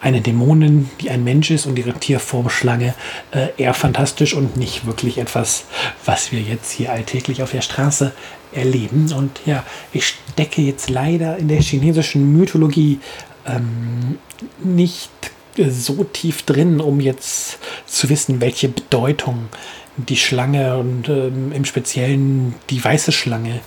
eine 0.02 0.22
Dämonin, 0.22 0.90
die 1.02 1.10
ein 1.10 1.24
Mensch 1.24 1.52
ist 1.52 1.66
und 1.66 1.78
ihre 1.78 1.94
Tierform 1.94 2.50
Schlange, 2.50 2.94
äh, 3.32 3.48
eher 3.58 3.74
fantastisch 3.74 4.34
und 4.34 4.58
nicht 4.58 4.86
wirklich 4.86 5.18
etwas, 5.18 5.66
was 6.06 6.32
wir 6.32 6.40
jetzt 6.40 6.72
hier 6.72 6.92
alltäglich 6.92 7.44
auf 7.44 7.52
der 7.52 7.62
Straße 7.62 8.14
erleben. 8.54 9.12
Und 9.14 9.42
ja, 9.46 9.64
ich 9.92 10.06
stecke 10.06 10.62
jetzt 10.62 10.90
leider 10.90 11.38
in 11.38 11.48
der 11.48 11.62
chinesischen 11.62 12.38
Mythologie 12.38 13.00
ähm, 13.46 14.18
nicht 14.64 15.12
so 15.58 16.04
tief 16.06 16.44
drin, 16.44 16.80
um 16.80 17.00
jetzt 17.00 17.58
zu 17.86 18.10
wissen, 18.10 18.40
welche 18.40 18.70
Bedeutung 18.70 19.50
die 19.98 20.16
Schlange 20.16 20.78
und 20.78 21.10
ähm, 21.10 21.52
im 21.52 21.66
Speziellen 21.66 22.56
die 22.70 22.84
weiße 22.84 23.12
Schlange 23.12 23.60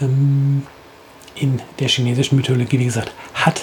ähm, 0.00 0.66
in 1.36 1.60
der 1.78 1.88
chinesischen 1.88 2.36
Mythologie, 2.36 2.78
wie 2.80 2.86
gesagt, 2.86 3.12
hat. 3.34 3.60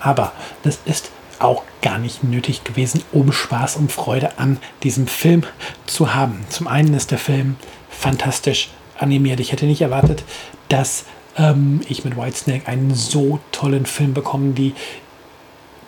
Aber 0.00 0.32
das 0.62 0.80
ist 0.86 1.10
auch 1.40 1.64
gar 1.82 1.98
nicht 1.98 2.22
nötig 2.22 2.64
gewesen, 2.64 3.02
um 3.12 3.32
Spaß 3.32 3.76
und 3.76 3.90
Freude 3.90 4.38
an 4.38 4.58
diesem 4.82 5.06
Film 5.06 5.42
zu 5.86 6.14
haben. 6.14 6.44
Zum 6.48 6.68
einen 6.68 6.94
ist 6.94 7.10
der 7.10 7.18
Film 7.18 7.56
fantastisch 7.88 8.70
animiert. 8.98 9.40
Ich 9.40 9.52
hätte 9.52 9.66
nicht 9.66 9.80
erwartet, 9.80 10.24
dass 10.68 11.04
ähm, 11.36 11.80
ich 11.88 12.04
mit 12.04 12.16
Whitesnake 12.16 12.68
einen 12.68 12.94
so 12.94 13.40
tollen 13.52 13.86
Film 13.86 14.14
bekomme. 14.14 14.52
Die, 14.52 14.74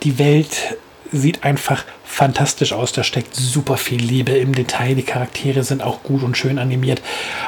die 0.03 0.19
Welt 0.19 0.77
sieht 1.13 1.45
einfach 1.45 1.85
fantastisch 2.05 2.73
aus. 2.73 2.93
Da 2.93 3.05
steckt 3.05 3.35
super 3.35 3.77
viel 3.77 4.01
Liebe 4.01 4.33
im 4.33 4.55
Detail. 4.55 4.95
Die 4.95 5.03
Charaktere 5.03 5.63
sind 5.63 5.83
auch 5.83 6.03
gut 6.03 6.23
und 6.23 6.37
schön 6.37 6.59
animiert. 6.59 7.03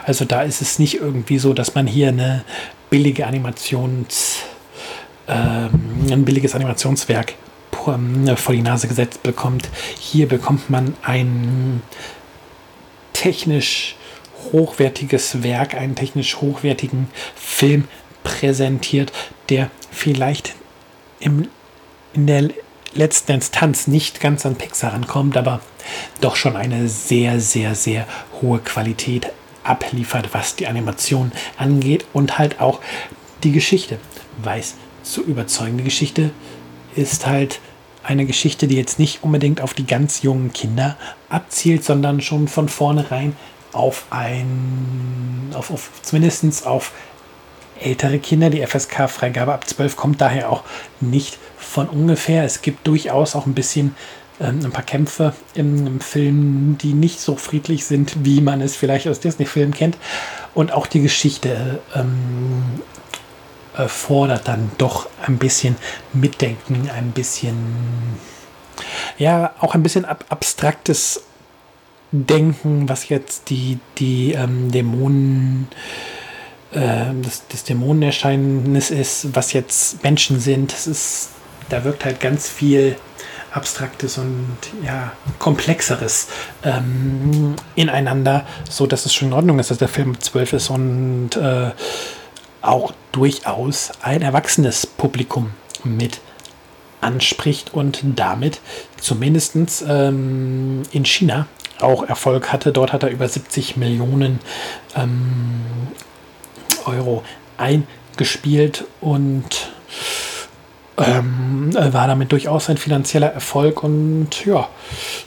Also 0.05 0.25
da 0.25 0.43
ist 0.43 0.61
es 0.61 0.79
nicht 0.79 0.97
irgendwie 0.97 1.39
so, 1.39 1.55
dass 1.55 1.75
man 1.75 1.87
hier 1.87 2.09
eine 2.09 2.45
billige 2.91 3.27
Animations, 3.27 4.41
ähm, 5.27 6.07
ein 6.11 6.25
billiges 6.25 6.55
Animationswerk 6.55 7.35
ähm, 7.89 8.37
vor 8.37 8.55
die 8.55 8.63
Nase 8.63 8.89
gesetzt 8.89 9.23
bekommt. 9.23 9.69
Hier 9.99 10.29
bekommt 10.29 10.71
man 10.71 10.95
ein 11.03 11.83
technisch 13.13 13.97
hochwertiges 14.53 15.43
Werk, 15.43 15.75
einen 15.75 15.95
technisch 15.95 16.37
hochwertigen 16.37 17.09
Film 17.35 17.89
präsentiert, 18.23 19.13
der 19.49 19.71
vielleicht 19.91 20.55
im, 21.21 21.49
in 22.13 22.27
der 22.27 22.51
letzten 22.95 23.33
Instanz 23.33 23.87
nicht 23.87 24.21
ganz 24.21 24.47
an 24.47 24.57
Pixar 24.57 24.93
rankommt, 24.93 25.37
aber 25.37 25.61
doch 26.21 26.37
schon 26.37 26.57
eine 26.57 26.89
sehr, 26.89 27.41
sehr, 27.41 27.75
sehr 27.75 28.07
hohe 28.41 28.59
Qualität 28.59 29.31
abliefert, 29.63 30.31
was 30.33 30.57
die 30.57 30.67
Animation 30.67 31.33
angeht 31.57 32.05
und 32.13 32.39
halt 32.39 32.61
auch 32.61 32.81
die 33.43 33.53
Geschichte 33.53 33.99
weiß 34.43 34.75
zu 35.03 35.23
überzeugen. 35.23 35.79
Die 35.79 35.85
Geschichte 35.85 36.31
ist 36.95 37.27
halt 37.27 37.61
eine 38.05 38.27
Geschichte, 38.27 38.67
die 38.67 38.77
jetzt 38.77 38.99
nicht 38.99 39.23
unbedingt 39.23 39.61
auf 39.61 39.75
die 39.75 39.87
ganz 39.87 40.23
jungen 40.23 40.53
Kinder 40.53 40.97
abzielt, 41.29 41.85
sondern 41.85 42.21
schon 42.21 42.49
von 42.49 42.69
vornherein 42.69 43.35
auf 43.73 44.07
ein, 44.11 45.51
auf, 45.55 45.71
auf 45.71 45.91
zumindest 46.03 46.67
auf 46.67 46.93
ältere 47.81 48.19
Kinder. 48.19 48.51
Die 48.51 48.65
FSK-Freigabe 48.65 49.53
ab 49.53 49.67
12 49.67 49.97
kommt 49.97 50.21
daher 50.21 50.51
auch 50.51 50.63
nicht 51.01 51.39
von 51.57 51.89
ungefähr. 51.89 52.45
Es 52.45 52.63
gibt 52.63 52.87
durchaus 52.87 53.35
auch 53.35 53.47
ein 53.47 53.55
bisschen 53.55 53.97
ähm, 54.41 54.61
ein 54.65 54.73
paar 54.73 54.85
Kämpfe 54.85 55.35
im, 55.55 55.87
im, 55.87 56.01
Film, 56.01 56.79
die 56.81 56.93
nicht 56.93 57.21
so 57.21 57.37
friedlich 57.37 57.85
sind, 57.85 58.25
wie 58.25 58.41
man 58.41 58.61
es 58.61 58.77
vielleicht 58.77 59.09
aus 59.09 59.21
Disney-Filmen 59.21 59.75
kennt. 59.75 59.97
Und 60.55 60.73
auch 60.73 60.87
die 60.87 61.01
Geschichte 61.01 61.81
ähm, 61.95 62.63
äh, 63.77 64.39
dann 64.45 64.71
doch 64.79 65.09
ein 65.27 65.39
bisschen 65.39 65.77
Mitdenken, 66.13 66.91
ein 66.95 67.11
bisschen, 67.11 67.57
ja, 69.19 69.55
auch 69.61 69.75
ein 69.75 69.83
bisschen 69.83 70.05
ab 70.05 70.25
abstraktes 70.29 71.23
Denken, 72.13 72.89
was 72.89 73.09
jetzt 73.09 73.51
die, 73.51 73.81
die 73.99 74.33
ähm, 74.33 74.71
Dämonen, 74.71 75.67
äh, 76.73 77.07
das, 77.23 77.43
das 77.49 77.65
Dämonenerscheinnis 77.65 78.91
ist, 78.91 79.35
was 79.35 79.53
jetzt 79.53 80.03
Menschen 80.05 80.39
sind. 80.39 80.73
Das 80.73 80.87
ist, 80.87 81.31
da 81.71 81.83
wirkt 81.83 82.05
halt 82.05 82.21
ganz 82.21 82.49
viel 82.49 82.97
Abstraktes 83.55 84.19
und 84.19 84.57
ja, 84.85 85.13
Komplexeres 85.39 86.29
ähm, 86.65 87.55
ineinander, 87.77 88.47
so 88.69 88.87
dass 88.87 89.07
es 89.07 89.15
schon 89.15 89.29
in 89.29 89.35
Ordnung 89.35 89.59
ist, 89.59 89.71
dass 89.71 89.79
der 89.79 89.89
Film 89.89 90.21
zwölf 90.21 90.53
ist 90.53 90.71
und 90.71 91.37
äh, 91.37 91.71
auch 92.67 92.93
durchaus 93.13 93.93
ein 94.03 94.23
erwachsenes 94.23 94.87
Publikum 94.87 95.51
mit 95.85 96.21
anspricht 97.01 97.75
und 97.75 98.01
damit 98.17 98.61
zumindest 98.97 99.85
ähm, 99.87 100.83
in 100.91 101.05
China 101.05 101.47
auch 101.81 102.03
Erfolg 102.09 102.53
hatte. 102.53 102.73
Dort 102.73 102.93
hat 102.93 103.03
er 103.03 103.11
über 103.11 103.29
70 103.29 103.77
Millionen 103.77 104.41
ähm, 104.97 105.61
Euro 106.87 107.23
eingespielt 107.59 108.85
und 109.01 109.71
ähm, 110.97 111.75
war 111.75 112.07
damit 112.07 112.33
durchaus 112.33 112.71
ein 112.71 112.79
finanzieller 112.79 113.33
Erfolg 113.33 113.83
und 113.83 114.47
ja, 114.47 114.69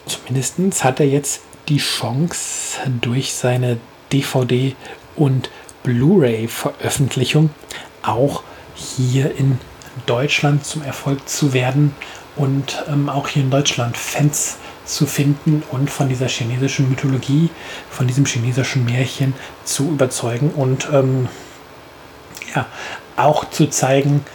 zumindest 0.06 0.84
hat 0.84 1.00
er 1.00 1.08
jetzt 1.08 1.42
die 1.68 1.78
Chance 1.78 2.80
durch 3.02 3.34
seine 3.34 3.78
DVD 4.12 4.76
und 5.16 5.50
Blu-ray-Veröffentlichung 5.88 7.50
auch 8.02 8.44
hier 8.76 9.34
in 9.38 9.58
Deutschland 10.06 10.66
zum 10.66 10.84
Erfolg 10.84 11.30
zu 11.30 11.54
werden 11.54 11.96
und 12.36 12.84
ähm, 12.90 13.08
auch 13.08 13.30
hier 13.30 13.44
in 13.44 13.50
Deutschland 13.50 13.96
Fans 13.96 14.58
zu 14.84 15.06
finden 15.06 15.64
und 15.72 15.90
von 15.90 16.10
dieser 16.10 16.28
chinesischen 16.28 16.90
Mythologie, 16.90 17.50
von 17.90 18.06
diesem 18.06 18.26
chinesischen 18.26 18.84
Märchen 18.84 19.34
zu 19.64 19.86
überzeugen 19.86 20.52
und 20.52 20.90
ähm, 20.92 21.30
ja, 22.54 22.66
auch 23.16 23.50
zu 23.50 23.68
zeigen, 23.68 24.26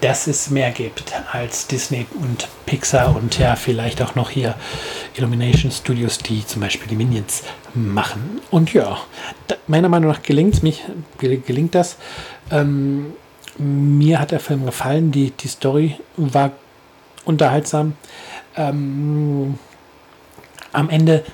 dass 0.00 0.26
es 0.26 0.50
mehr 0.50 0.70
gibt 0.70 1.12
als 1.32 1.66
Disney 1.66 2.06
und 2.20 2.48
Pixar 2.66 3.14
und 3.16 3.38
ja, 3.38 3.56
vielleicht 3.56 4.02
auch 4.02 4.14
noch 4.14 4.30
hier 4.30 4.54
Illumination 5.16 5.70
Studios, 5.70 6.18
die 6.18 6.46
zum 6.46 6.60
Beispiel 6.60 6.88
die 6.88 6.96
Minions 6.96 7.42
machen. 7.74 8.40
Und 8.50 8.72
ja, 8.72 8.98
meiner 9.66 9.88
Meinung 9.88 10.10
nach 10.10 10.22
gelingt 10.22 10.62
mich, 10.62 10.84
gelingt 11.18 11.74
das. 11.74 11.96
Ähm, 12.50 13.12
mir 13.58 14.18
hat 14.18 14.30
der 14.30 14.40
Film 14.40 14.64
gefallen, 14.64 15.12
die, 15.12 15.30
die 15.30 15.48
Story 15.48 15.98
war 16.16 16.52
unterhaltsam. 17.24 17.94
Ähm, 18.56 19.58
am 20.72 20.90
Ende 20.90 21.24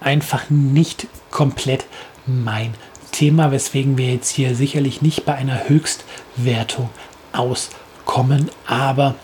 einfach 0.00 0.50
nicht 0.50 1.06
komplett 1.30 1.86
mein 2.26 2.74
Thema, 3.10 3.52
weswegen 3.52 3.96
wir 3.96 4.12
jetzt 4.12 4.30
hier 4.30 4.54
sicherlich 4.54 5.02
nicht 5.02 5.24
bei 5.24 5.34
einer 5.34 5.68
Höchstwertung 5.68 6.90
auskommen. 7.34 8.50
Aber 8.66 9.14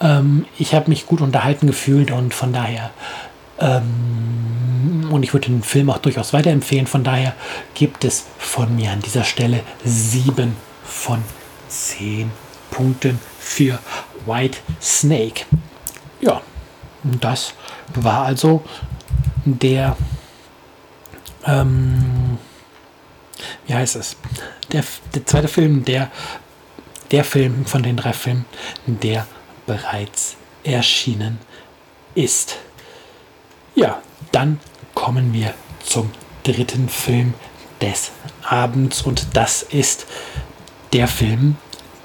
ähm, 0.00 0.46
ich 0.58 0.74
habe 0.74 0.90
mich 0.90 1.06
gut 1.06 1.20
unterhalten 1.20 1.66
gefühlt 1.66 2.10
und 2.10 2.34
von 2.34 2.52
daher 2.52 2.90
ähm, 3.58 5.08
und 5.10 5.22
ich 5.22 5.32
würde 5.32 5.48
den 5.48 5.62
Film 5.62 5.90
auch 5.90 5.98
durchaus 5.98 6.32
weiterempfehlen. 6.32 6.86
Von 6.86 7.04
daher 7.04 7.34
gibt 7.74 8.04
es 8.04 8.26
von 8.38 8.74
mir 8.76 8.90
an 8.90 9.00
dieser 9.00 9.24
Stelle 9.24 9.62
sieben 9.84 10.56
von 10.84 11.22
zehn 11.68 12.30
Punkten 12.70 13.18
für 13.38 13.78
White 14.26 14.58
Snake. 14.80 15.44
Ja, 16.20 16.40
das 17.02 17.54
war 17.94 18.24
also 18.24 18.62
der, 19.44 19.96
ähm, 21.46 22.38
wie 23.66 23.74
heißt 23.74 23.96
es, 23.96 24.16
der, 24.72 24.84
der 25.14 25.24
zweite 25.26 25.48
Film, 25.48 25.84
der 25.84 26.10
der 27.10 27.24
Film 27.24 27.66
von 27.66 27.82
den 27.82 27.96
drei 27.96 28.12
Filmen, 28.12 28.44
der 28.86 29.26
bereits 29.66 30.36
erschienen 30.64 31.38
ist. 32.14 32.58
Ja, 33.74 34.00
dann 34.32 34.60
kommen 34.94 35.32
wir 35.32 35.54
zum 35.84 36.10
dritten 36.42 36.88
Film 36.88 37.34
des 37.80 38.10
Abends 38.42 39.02
und 39.02 39.28
das 39.34 39.62
ist 39.62 40.06
der 40.92 41.06
Film, 41.06 41.56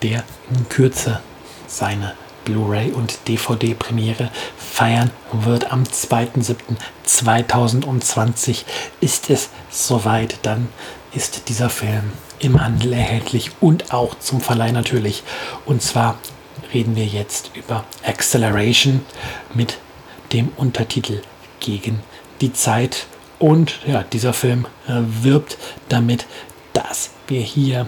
der 0.01 0.23
in 0.49 0.69
Kürze 0.69 1.21
seine 1.67 2.13
Blu-ray 2.45 2.91
und 2.91 3.27
DVD-Premiere 3.27 4.31
feiern 4.57 5.11
wird. 5.31 5.71
Am 5.71 5.83
2.7.2020 5.83 8.63
ist 8.99 9.29
es 9.29 9.49
soweit. 9.69 10.39
Dann 10.43 10.67
ist 11.13 11.47
dieser 11.47 11.69
Film 11.69 12.11
im 12.43 12.61
Handel 12.61 12.93
erhältlich 12.93 13.51
und 13.61 13.93
auch 13.93 14.17
zum 14.19 14.41
Verleih 14.41 14.71
natürlich. 14.71 15.23
Und 15.65 15.81
zwar 15.81 16.17
reden 16.73 16.95
wir 16.95 17.05
jetzt 17.05 17.51
über 17.55 17.83
Acceleration 18.05 19.01
mit 19.53 19.77
dem 20.31 20.49
Untertitel 20.57 21.21
Gegen 21.59 21.99
die 22.41 22.53
Zeit. 22.53 23.07
Und 23.39 23.79
ja, 23.85 24.03
dieser 24.03 24.33
Film 24.33 24.67
äh, 24.87 24.93
wirbt 25.23 25.57
damit, 25.89 26.25
dass 26.73 27.11
wir 27.27 27.41
hier 27.41 27.87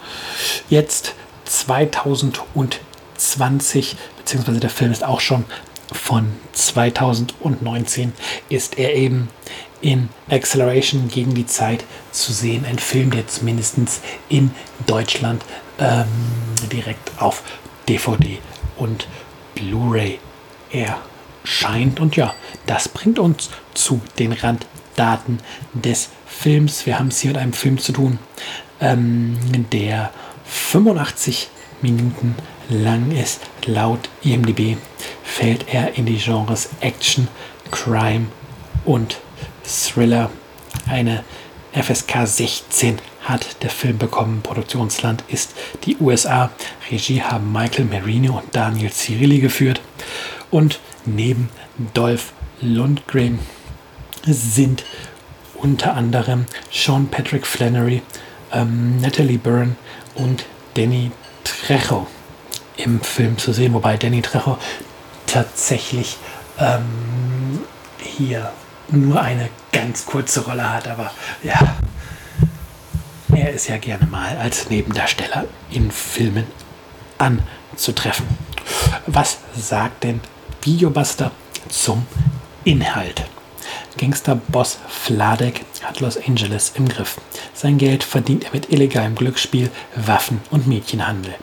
jetzt 0.69 1.15
2020, 1.45 3.97
beziehungsweise 4.19 4.61
der 4.61 4.71
Film 4.71 4.93
ist 4.93 5.05
auch 5.05 5.21
schon 5.21 5.45
von 5.93 6.33
2019 6.53 8.13
ist 8.49 8.79
er 8.79 8.95
eben 8.95 9.29
in 9.81 10.09
Acceleration 10.31 11.09
gegen 11.09 11.35
die 11.35 11.47
Zeit 11.47 11.85
zu 12.11 12.33
sehen. 12.33 12.65
Ein 12.65 12.79
Film, 12.79 13.11
der 13.11 13.29
zumindest 13.29 13.77
in 14.29 14.51
Deutschland 14.87 15.43
ähm, 15.79 16.07
direkt 16.71 17.11
auf 17.19 17.43
DVD 17.89 18.39
und 18.77 19.07
Blu-ray 19.55 20.19
erscheint. 20.71 22.01
Und 22.01 22.17
ja, 22.17 22.35
das 22.67 22.89
bringt 22.89 23.19
uns 23.19 23.51
zu 23.75 24.01
den 24.19 24.33
Randdaten 24.33 25.41
des 25.73 26.11
Films. 26.27 26.87
Wir 26.87 26.99
haben 26.99 27.09
es 27.09 27.21
hier 27.21 27.33
mit 27.33 27.41
einem 27.41 27.53
Film 27.53 27.79
zu 27.79 27.93
tun, 27.93 28.19
ähm, 28.81 29.37
der 29.73 30.11
85 30.45 31.49
Minuten 31.83 32.35
lang 32.69 33.11
ist. 33.11 33.41
Laut 33.67 34.09
IMDb 34.23 34.77
fällt 35.23 35.67
er 35.73 35.97
in 35.97 36.07
die 36.07 36.19
Genres 36.19 36.71
Action, 36.81 37.29
Crime 37.71 38.27
und 38.85 39.19
Thriller. 39.65 40.31
Eine 40.87 41.25
FSK 41.73 42.27
16 42.27 42.99
hat 43.25 43.63
der 43.63 43.71
Film 43.71 43.99
bekommen. 43.99 44.43
Produktionsland 44.43 45.25
ist 45.29 45.55
die 45.85 45.97
USA. 45.99 46.51
Regie 46.91 47.23
haben 47.23 47.53
Michael 47.53 47.87
Marino 47.87 48.39
und 48.39 48.55
Daniel 48.55 48.93
Cirilli 48.93 49.41
geführt. 49.41 49.81
Und 50.51 50.79
neben 51.05 51.49
Dolph 51.95 52.33
Lundgren 52.61 53.39
sind 54.27 54.85
unter 55.55 55.95
anderem 55.95 56.47
Sean 56.71 57.09
Patrick 57.09 57.47
Flannery, 57.47 58.03
ähm, 58.53 59.01
Natalie 59.01 59.39
Byrne 59.39 59.77
und 60.15 60.45
Danny 60.75 61.11
Trejo 61.43 62.07
im 62.77 63.01
Film 63.01 63.39
zu 63.39 63.53
sehen, 63.53 63.73
wobei 63.75 63.97
Danny 63.97 64.23
Trejo 64.23 64.59
tatsächlich 65.27 66.17
ähm, 66.59 67.61
hier 67.99 68.53
nur 68.89 69.21
eine 69.21 69.49
ganz 69.73 70.07
kurze 70.07 70.45
Rolle 70.45 70.71
hat, 70.73 70.89
aber 70.89 71.11
ja, 71.43 71.77
er 73.35 73.53
ist 73.53 73.69
ja 73.69 73.79
gerne 73.79 74.07
mal 74.07 74.37
als 74.37 74.71
Nebendarsteller 74.71 75.45
in 75.71 75.91
Filmen 75.91 76.47
anzutreffen. 77.19 78.27
Was 79.07 79.39
sagt 79.57 80.05
denn 80.05 80.21
Videobuster 80.63 81.31
zum 81.69 82.07
Inhalt? 82.65 83.25
Gangsterboss 83.99 84.79
Vladek 84.89 85.65
hat 85.83 86.01
Los 86.01 86.17
Angeles 86.17 86.73
im 86.75 86.89
Griff. 86.89 87.21
Sein 87.55 87.79
Geld 87.79 88.05
verdient 88.05 88.45
er 88.45 88.51
mit 88.53 88.73
illegalem 88.73 89.15
Glücksspiel, 89.15 89.71
Waffen 89.95 90.41
und 90.51 90.67
Mädchenhandel. 90.67 91.35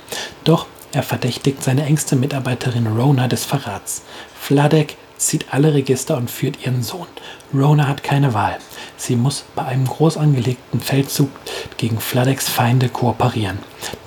Doch 0.43 0.65
er 0.91 1.03
verdächtigt 1.03 1.63
seine 1.63 1.85
engste 1.85 2.15
Mitarbeiterin 2.15 2.87
Rona 2.87 3.27
des 3.27 3.45
Verrats. 3.45 4.01
Vladek 4.39 4.97
zieht 5.21 5.53
alle 5.53 5.73
Register 5.73 6.17
und 6.17 6.29
führt 6.29 6.65
ihren 6.65 6.83
Sohn. 6.83 7.07
Rona 7.53 7.87
hat 7.87 8.03
keine 8.03 8.33
Wahl. 8.33 8.57
Sie 8.97 9.15
muss 9.15 9.45
bei 9.55 9.63
einem 9.63 9.85
groß 9.85 10.17
angelegten 10.17 10.79
Feldzug 10.79 11.29
gegen 11.77 11.99
Vladeks 11.99 12.49
Feinde 12.49 12.89
kooperieren. 12.89 13.59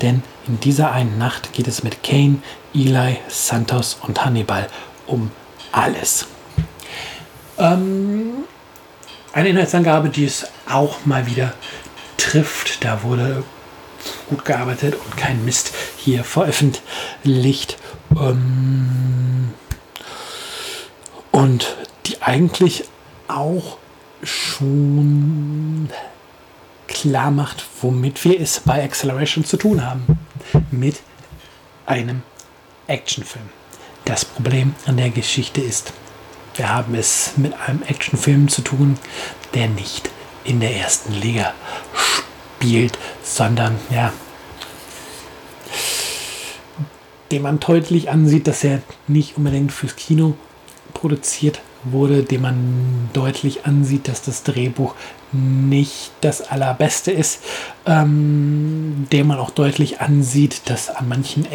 Denn 0.02 0.22
in 0.46 0.60
dieser 0.60 0.92
einen 0.92 1.18
Nacht 1.18 1.52
geht 1.52 1.68
es 1.68 1.82
mit 1.82 2.02
Kane, 2.02 2.38
Eli, 2.74 3.18
Santos 3.28 3.98
und 4.02 4.24
Hannibal 4.24 4.66
um 5.06 5.30
alles. 5.72 6.26
Ähm, 7.58 8.44
eine 9.32 9.48
Inhaltsangabe, 9.48 10.08
die 10.08 10.24
es 10.24 10.46
auch 10.68 11.06
mal 11.06 11.26
wieder 11.26 11.54
trifft. 12.16 12.84
Da 12.84 13.02
wurde 13.02 13.44
gut 14.28 14.44
gearbeitet 14.44 14.94
und 14.94 15.16
kein 15.16 15.44
Mist 15.44 15.72
hier 15.96 16.24
veröffentlicht. 16.24 17.78
Ähm, 18.16 19.54
und 21.34 21.76
die 22.06 22.22
eigentlich 22.22 22.84
auch 23.26 23.78
schon 24.22 25.88
klar 26.86 27.32
macht, 27.32 27.64
womit 27.82 28.24
wir 28.24 28.40
es 28.40 28.60
bei 28.60 28.84
Acceleration 28.84 29.44
zu 29.44 29.56
tun 29.56 29.84
haben. 29.84 30.20
Mit 30.70 31.00
einem 31.86 32.22
Actionfilm. 32.86 33.46
Das 34.04 34.24
Problem 34.24 34.76
an 34.86 34.96
der 34.96 35.10
Geschichte 35.10 35.60
ist, 35.60 35.92
wir 36.54 36.72
haben 36.72 36.94
es 36.94 37.32
mit 37.36 37.52
einem 37.66 37.82
Actionfilm 37.82 38.46
zu 38.46 38.62
tun, 38.62 38.96
der 39.54 39.66
nicht 39.66 40.10
in 40.44 40.60
der 40.60 40.76
ersten 40.76 41.14
Liga 41.14 41.52
spielt, 41.96 42.96
sondern 43.24 43.76
ja, 43.90 44.12
dem 47.32 47.42
man 47.42 47.58
deutlich 47.58 48.08
ansieht, 48.08 48.46
dass 48.46 48.62
er 48.62 48.82
nicht 49.08 49.36
unbedingt 49.36 49.72
fürs 49.72 49.96
Kino 49.96 50.36
produziert 50.94 51.60
wurde, 51.84 52.22
dem 52.22 52.42
man 52.42 53.10
deutlich 53.12 53.66
ansieht, 53.66 54.08
dass 54.08 54.22
das 54.22 54.42
Drehbuch 54.42 54.94
nicht 55.32 56.12
das 56.20 56.40
allerbeste 56.40 57.10
ist, 57.10 57.42
ähm, 57.86 59.06
dem 59.12 59.26
man 59.26 59.38
auch 59.38 59.50
deutlich 59.50 60.00
ansieht, 60.00 60.62
dass 60.70 60.88
an 60.88 61.08
manchen 61.08 61.46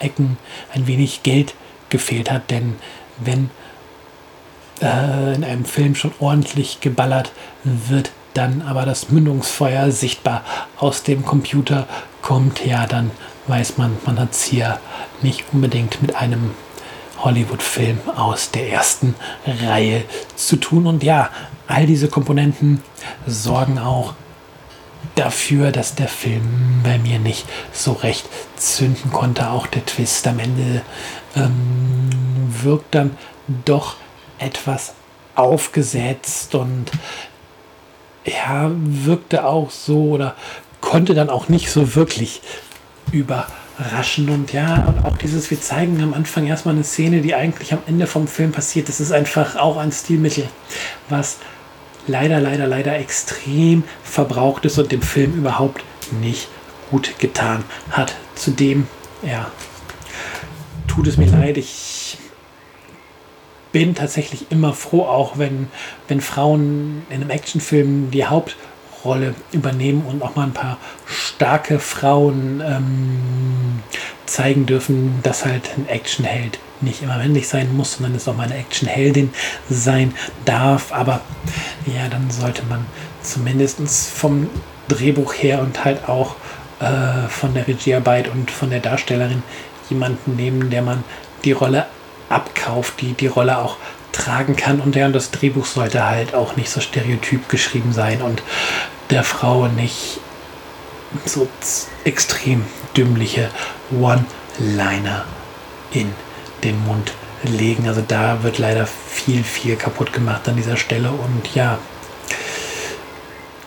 Ecken 0.00 0.38
ein 0.74 0.86
wenig 0.86 1.22
Geld 1.22 1.54
gefehlt 1.90 2.30
hat, 2.30 2.50
denn 2.50 2.74
wenn 3.18 3.50
äh, 4.80 5.34
in 5.34 5.44
einem 5.44 5.64
Film 5.64 5.94
schon 5.94 6.12
ordentlich 6.18 6.80
geballert 6.80 7.32
wird, 7.62 8.10
dann 8.34 8.62
aber 8.62 8.86
das 8.86 9.10
Mündungsfeuer 9.10 9.90
sichtbar 9.90 10.42
aus 10.78 11.02
dem 11.02 11.24
Computer 11.24 11.86
kommt, 12.22 12.64
ja, 12.64 12.86
dann 12.86 13.10
weiß 13.46 13.76
man, 13.76 13.96
man 14.06 14.18
hat 14.18 14.32
es 14.32 14.44
hier 14.44 14.80
nicht 15.20 15.44
unbedingt 15.52 16.00
mit 16.00 16.16
einem 16.16 16.52
Hollywood-Film 17.22 17.98
aus 18.16 18.50
der 18.50 18.70
ersten 18.70 19.14
Reihe 19.46 20.02
zu 20.36 20.56
tun. 20.56 20.86
Und 20.86 21.02
ja, 21.02 21.30
all 21.66 21.86
diese 21.86 22.08
Komponenten 22.08 22.82
sorgen 23.26 23.78
auch 23.78 24.14
dafür, 25.14 25.72
dass 25.72 25.94
der 25.94 26.08
Film 26.08 26.80
bei 26.82 26.98
mir 26.98 27.18
nicht 27.18 27.46
so 27.72 27.92
recht 27.92 28.28
zünden 28.56 29.12
konnte. 29.12 29.50
Auch 29.50 29.66
der 29.66 29.84
Twist 29.84 30.26
am 30.26 30.38
Ende 30.38 30.82
ähm, 31.36 32.10
wirkt 32.62 32.94
dann 32.94 33.16
doch 33.64 33.96
etwas 34.38 34.94
aufgesetzt 35.34 36.54
und 36.54 36.90
ja, 38.24 38.70
wirkte 38.74 39.44
auch 39.44 39.70
so 39.70 40.10
oder 40.10 40.36
konnte 40.80 41.14
dann 41.14 41.30
auch 41.30 41.48
nicht 41.48 41.70
so 41.70 41.94
wirklich 41.94 42.42
überraschen. 43.78 44.28
Und 44.28 44.52
ja, 44.52 44.84
und 44.86 45.04
auch 45.04 45.16
dieses, 45.16 45.50
wir 45.50 45.60
zeigen 45.60 46.02
am 46.02 46.14
Anfang 46.14 46.46
erstmal 46.46 46.74
eine 46.74 46.84
Szene, 46.84 47.20
die 47.20 47.34
eigentlich 47.34 47.72
am 47.72 47.80
Ende 47.86 48.06
vom 48.06 48.26
Film 48.26 48.52
passiert. 48.52 48.88
Das 48.88 49.00
ist 49.00 49.12
einfach 49.12 49.56
auch 49.56 49.76
ein 49.76 49.92
Stilmittel, 49.92 50.48
was 51.08 51.38
leider, 52.06 52.40
leider, 52.40 52.66
leider 52.66 52.96
extrem 52.98 53.84
verbraucht 54.02 54.64
ist 54.64 54.78
und 54.78 54.92
dem 54.92 55.02
Film 55.02 55.34
überhaupt 55.34 55.82
nicht 56.20 56.48
gut 56.90 57.18
getan 57.18 57.64
hat. 57.90 58.14
Zudem, 58.34 58.86
ja, 59.22 59.50
tut 60.88 61.06
es 61.06 61.16
mir 61.16 61.26
leid, 61.26 61.56
ich 61.56 62.18
bin 63.72 63.94
tatsächlich 63.94 64.50
immer 64.50 64.74
froh, 64.74 65.02
auch 65.02 65.38
wenn, 65.38 65.68
wenn 66.08 66.20
Frauen 66.20 67.06
in 67.08 67.22
einem 67.22 67.30
Actionfilm 67.30 68.10
die 68.10 68.26
Hauptrolle 69.02 69.34
übernehmen 69.52 70.04
und 70.06 70.22
auch 70.22 70.36
mal 70.36 70.44
ein 70.44 70.52
paar 70.52 70.78
starke 71.06 71.78
Frauen 71.78 72.62
ähm, 72.64 73.80
zeigen 74.26 74.66
dürfen, 74.66 75.20
dass 75.22 75.44
halt 75.44 75.70
ein 75.76 75.88
Actionheld 75.88 76.58
nicht 76.80 77.02
immer 77.02 77.18
männlich 77.18 77.48
sein 77.48 77.76
muss, 77.76 77.94
sondern 77.94 78.14
es 78.14 78.26
auch 78.26 78.36
mal 78.36 78.44
eine 78.44 78.56
Actionheldin 78.56 79.32
sein 79.68 80.14
darf. 80.44 80.92
Aber 80.92 81.20
ja, 81.86 82.08
dann 82.08 82.30
sollte 82.30 82.62
man 82.68 82.86
zumindest 83.22 83.80
vom 84.08 84.48
Drehbuch 84.88 85.34
her 85.34 85.60
und 85.60 85.84
halt 85.84 86.08
auch 86.08 86.36
äh, 86.80 87.28
von 87.28 87.54
der 87.54 87.66
Regiearbeit 87.66 88.28
und 88.28 88.50
von 88.50 88.70
der 88.70 88.80
Darstellerin 88.80 89.42
jemanden 89.90 90.36
nehmen, 90.36 90.70
der 90.70 90.82
man 90.82 91.04
die 91.44 91.52
Rolle 91.52 91.86
abkauft, 92.28 93.00
die 93.00 93.12
die 93.12 93.26
Rolle 93.26 93.58
auch 93.58 93.76
tragen 94.12 94.56
kann. 94.56 94.80
Und 94.80 94.94
ja, 94.96 95.08
das 95.08 95.30
Drehbuch 95.30 95.66
sollte 95.66 96.06
halt 96.06 96.34
auch 96.34 96.56
nicht 96.56 96.70
so 96.70 96.80
stereotyp 96.80 97.48
geschrieben 97.48 97.92
sein 97.92 98.22
und 98.22 98.42
der 99.12 99.24
Frau 99.24 99.68
nicht 99.68 100.20
so 101.26 101.46
extrem 102.04 102.64
dümmliche 102.96 103.50
One-Liner 104.00 105.26
in 105.92 106.10
den 106.64 106.82
Mund 106.84 107.12
legen. 107.42 107.86
Also 107.86 108.02
da 108.06 108.42
wird 108.42 108.58
leider 108.58 108.86
viel, 108.86 109.44
viel 109.44 109.76
kaputt 109.76 110.14
gemacht 110.14 110.48
an 110.48 110.56
dieser 110.56 110.78
Stelle. 110.78 111.10
Und 111.10 111.54
ja, 111.54 111.78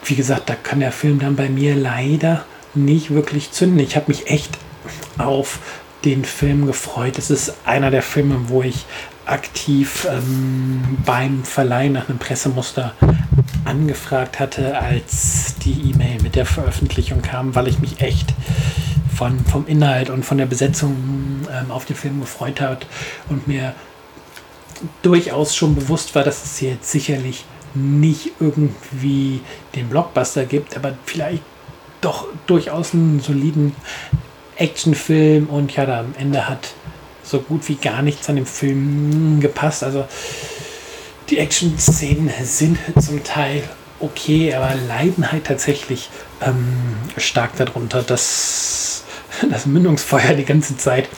wie 0.04 0.16
gesagt, 0.16 0.50
da 0.50 0.56
kann 0.56 0.80
der 0.80 0.92
Film 0.92 1.20
dann 1.20 1.36
bei 1.36 1.48
mir 1.48 1.76
leider 1.76 2.46
nicht 2.74 3.12
wirklich 3.12 3.52
zünden. 3.52 3.80
Ich 3.80 3.96
habe 3.96 4.08
mich 4.08 4.28
echt 4.28 4.58
auf 5.20 5.60
den 6.06 6.26
Film 6.26 6.66
gefreut. 6.66 7.20
Es 7.20 7.30
ist 7.30 7.54
einer 7.66 7.92
der 7.92 8.02
Filme, 8.02 8.50
wo 8.50 8.64
ich 8.64 8.86
aktiv 9.28 10.08
ähm, 10.10 10.98
beim 11.06 11.44
Verleih 11.44 11.90
nach 11.90 12.10
einem 12.10 12.18
Pressemuster 12.18 12.94
angefragt 13.64 14.40
hatte, 14.40 14.78
als 14.78 15.56
die 15.64 15.92
E-Mail 15.92 16.22
mit 16.22 16.36
der 16.36 16.46
Veröffentlichung 16.46 17.22
kam, 17.22 17.56
weil 17.56 17.68
ich 17.68 17.80
mich 17.80 18.02
echt 18.02 18.34
von, 19.16 19.40
vom 19.46 19.66
Inhalt 19.68 20.10
und 20.10 20.26
von 20.26 20.38
der 20.38 20.46
Besetzung 20.46 21.48
ähm, 21.52 21.72
auf 21.72 21.86
den 21.86 21.96
Film 21.96 22.22
gefreut 22.22 22.62
hat 22.62 22.86
und 23.30 23.48
mir 23.48 23.74
durchaus 25.02 25.56
schon 25.56 25.76
bewusst 25.76 26.16
war, 26.16 26.24
dass 26.24 26.44
es 26.44 26.62
jetzt 26.62 26.92
sicherlich 26.92 27.46
nicht 27.74 28.32
irgendwie 28.40 29.42
den 29.76 29.90
Blockbuster 29.90 30.46
gibt, 30.46 30.76
aber 30.76 30.94
vielleicht 31.06 31.44
doch 32.02 32.28
durchaus 32.46 32.94
einen 32.94 33.20
soliden 33.20 33.76
Actionfilm 34.58 35.48
und 35.48 35.76
ja, 35.76 35.86
da 35.86 36.00
am 36.02 36.14
Ende 36.18 36.48
hat 36.48 36.74
so 37.24 37.40
gut 37.40 37.68
wie 37.68 37.76
gar 37.76 38.02
nichts 38.02 38.30
an 38.30 38.36
dem 38.36 38.46
Film 38.46 39.40
gepasst. 39.40 39.84
Also 39.84 40.06
die 41.30 41.40
Action-Szenen 41.40 42.32
sind 42.44 42.78
zum 43.00 43.24
Teil 43.24 43.64
okay, 44.00 44.54
aber 44.54 44.76
leiden 44.88 45.32
halt 45.32 45.46
tatsächlich 45.46 46.10
ähm, 46.42 46.98
stark 47.18 47.56
darunter, 47.58 48.04
dass 48.04 49.04
das 49.50 49.66
Mündungsfeuer 49.66 50.34
die 50.34 50.46
ganze 50.46 50.78
Zeit 50.78 51.10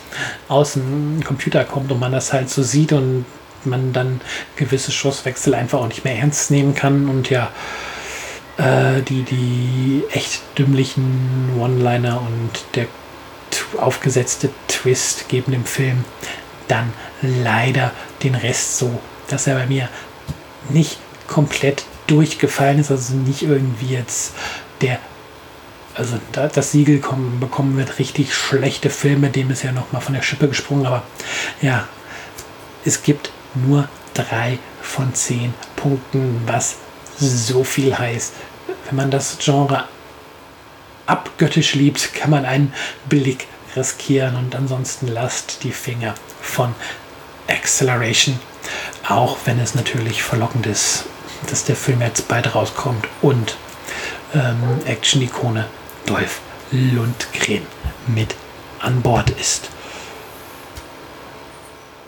aus 0.48 0.74
dem 0.74 1.24
Computer 1.24 1.64
kommt 1.64 1.92
und 1.92 2.00
man 2.00 2.12
das 2.12 2.34
halt 2.34 2.50
so 2.50 2.64
sieht 2.64 2.94
und 2.94 3.26
man 3.64 3.94
dann 3.94 4.22
gewisse 4.56 4.92
Schusswechsel 4.92 5.54
einfach 5.56 5.80
auch 5.80 5.88
nicht 5.88 6.04
mehr 6.04 6.18
ernst 6.18 6.52
nehmen 6.52 6.76
kann 6.76 7.10
und 7.10 7.30
ja, 7.30 7.52
äh, 8.58 9.02
die, 9.02 9.24
die 9.24 10.04
echt 10.12 10.42
dümmlichen 10.58 11.52
One-Liner 11.60 12.22
und 12.22 12.52
der 12.76 12.88
aufgesetzte 13.78 14.50
Twist 14.68 15.30
geben 15.30 15.52
dem 15.52 15.66
Film 15.66 16.06
dann 16.68 16.94
leider 17.22 17.92
den 18.24 18.36
Rest 18.36 18.78
so, 18.78 19.00
dass 19.30 19.48
er 19.48 19.56
bei 19.56 19.66
mir 19.66 19.90
nicht 20.70 20.98
komplett 21.28 21.86
durchgefallen 22.08 22.80
ist, 22.80 22.92
also 22.92 23.16
nicht 23.16 23.44
irgendwie 23.44 23.94
jetzt 23.94 24.34
der 24.82 25.00
also 25.98 26.20
da 26.32 26.48
das 26.48 26.72
Siegel 26.72 27.00
kommen, 27.00 27.40
bekommen 27.40 27.76
wird 27.76 27.98
richtig 27.98 28.36
schlechte 28.36 28.92
Filme, 28.92 29.30
dem 29.30 29.50
ist 29.50 29.64
ja 29.64 29.72
nochmal 29.72 30.02
von 30.02 30.14
der 30.14 30.22
Schippe 30.22 30.48
gesprungen, 30.48 30.86
aber 30.86 31.04
ja, 31.62 31.88
es 32.86 33.02
gibt 33.02 33.32
nur 33.56 33.90
drei 34.14 34.60
von 34.82 35.14
zehn 35.16 35.54
Punkten, 35.76 36.44
was 36.46 36.76
so 37.18 37.64
viel 37.64 37.98
heißt. 37.98 38.34
Wenn 38.86 38.96
man 38.96 39.12
das 39.12 39.38
Genre 39.40 39.86
abgöttisch 41.08 41.74
liebt, 41.74 42.14
kann 42.14 42.30
man 42.30 42.46
einen 42.46 42.74
Blick 43.10 43.48
riskieren 43.76 44.36
und 44.36 44.56
ansonsten 44.56 45.08
lasst 45.08 45.64
die 45.64 45.72
Finger 45.72 46.14
von 46.42 46.76
Acceleration. 47.48 48.40
Auch 49.08 49.38
wenn 49.46 49.60
es 49.60 49.74
natürlich 49.74 50.22
verlockend 50.22 50.66
ist, 50.66 51.06
dass 51.50 51.64
der 51.64 51.76
Film 51.76 52.02
jetzt 52.02 52.28
bald 52.28 52.54
rauskommt 52.54 53.08
und 53.22 53.58
ähm, 54.34 54.82
Action-Ikone 54.86 55.66
Dolph 56.06 56.42
Lundgren 56.72 57.66
mit 58.08 58.36
an 58.80 59.02
Bord 59.02 59.30
ist. 59.30 59.70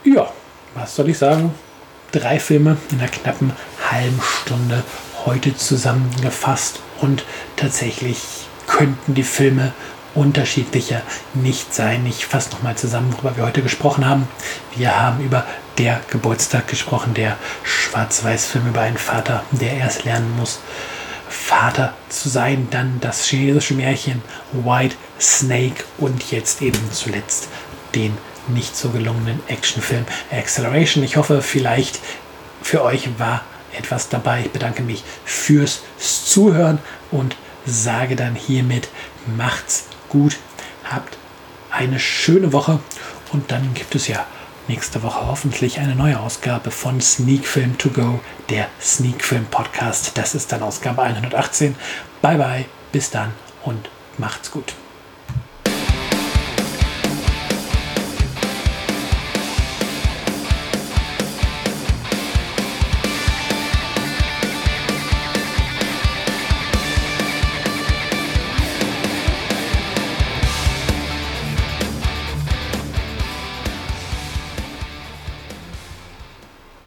Ja, 0.04 0.32
was 0.76 0.96
soll 0.96 1.10
ich 1.10 1.18
sagen? 1.18 1.54
Drei 2.12 2.40
Filme 2.40 2.78
in 2.92 3.00
einer 3.00 3.10
knappen 3.10 3.54
halben 3.90 4.22
Stunde 4.22 4.84
heute 5.26 5.56
zusammengefasst 5.56 6.80
und 7.00 7.24
tatsächlich 7.56 8.20
könnten 8.68 9.14
die 9.14 9.24
Filme 9.24 9.74
unterschiedlicher 10.16 11.02
nicht 11.34 11.74
sein. 11.74 12.06
Ich 12.06 12.26
fasse 12.26 12.52
nochmal 12.52 12.76
zusammen, 12.76 13.14
worüber 13.14 13.38
wir 13.38 13.46
heute 13.46 13.62
gesprochen 13.62 14.08
haben. 14.08 14.28
Wir 14.76 15.00
haben 15.00 15.24
über 15.24 15.46
der 15.80 16.02
Geburtstag 16.12 16.68
gesprochen, 16.68 17.14
der 17.14 17.38
Schwarz-Weiß-Film 17.64 18.68
über 18.68 18.82
einen 18.82 18.98
Vater, 18.98 19.44
der 19.52 19.74
erst 19.74 20.04
lernen 20.04 20.36
muss, 20.38 20.60
Vater 21.30 21.94
zu 22.10 22.28
sein. 22.28 22.68
Dann 22.70 23.00
das 23.00 23.26
chinesische 23.26 23.74
Märchen 23.74 24.22
White 24.52 24.96
Snake 25.20 25.86
und 25.98 26.32
jetzt 26.32 26.62
eben 26.62 26.80
zuletzt 26.92 27.48
den 27.96 28.16
nicht 28.48 28.76
so 28.76 28.90
gelungenen 28.90 29.40
Actionfilm 29.48 30.06
Acceleration. 30.32 31.04
Ich 31.04 31.16
hoffe, 31.16 31.42
vielleicht 31.42 32.00
für 32.62 32.84
euch 32.84 33.08
war 33.18 33.44
etwas 33.78 34.10
dabei. 34.10 34.42
Ich 34.42 34.52
bedanke 34.52 34.84
mich 34.84 35.04
fürs 35.24 35.82
Zuhören 35.98 36.80
und 37.10 37.38
sage 37.66 38.16
dann 38.16 38.36
hiermit, 38.36 38.90
macht's 39.38 39.86
gut, 40.10 40.38
habt 40.84 41.18
eine 41.72 42.00
schöne 42.00 42.52
Woche 42.52 42.80
und 43.32 43.52
dann 43.52 43.74
gibt 43.74 43.96
es 43.96 44.08
ja 44.08 44.26
nächste 44.70 45.02
Woche 45.02 45.28
hoffentlich 45.28 45.80
eine 45.80 45.96
neue 45.96 46.20
Ausgabe 46.20 46.70
von 46.70 47.02
Sneak 47.02 47.46
Film 47.46 47.78
To 47.80 47.90
Go, 47.90 48.20
der 48.50 48.68
Sneak 48.80 49.24
Film 49.24 49.46
Podcast. 49.48 50.16
Das 50.16 50.36
ist 50.36 50.52
dann 50.52 50.62
Ausgabe 50.62 51.02
118. 51.02 51.76
Bye 52.22 52.38
bye, 52.38 52.66
bis 52.92 53.10
dann 53.10 53.34
und 53.66 53.90
macht's 54.20 54.52
gut. 54.52 54.76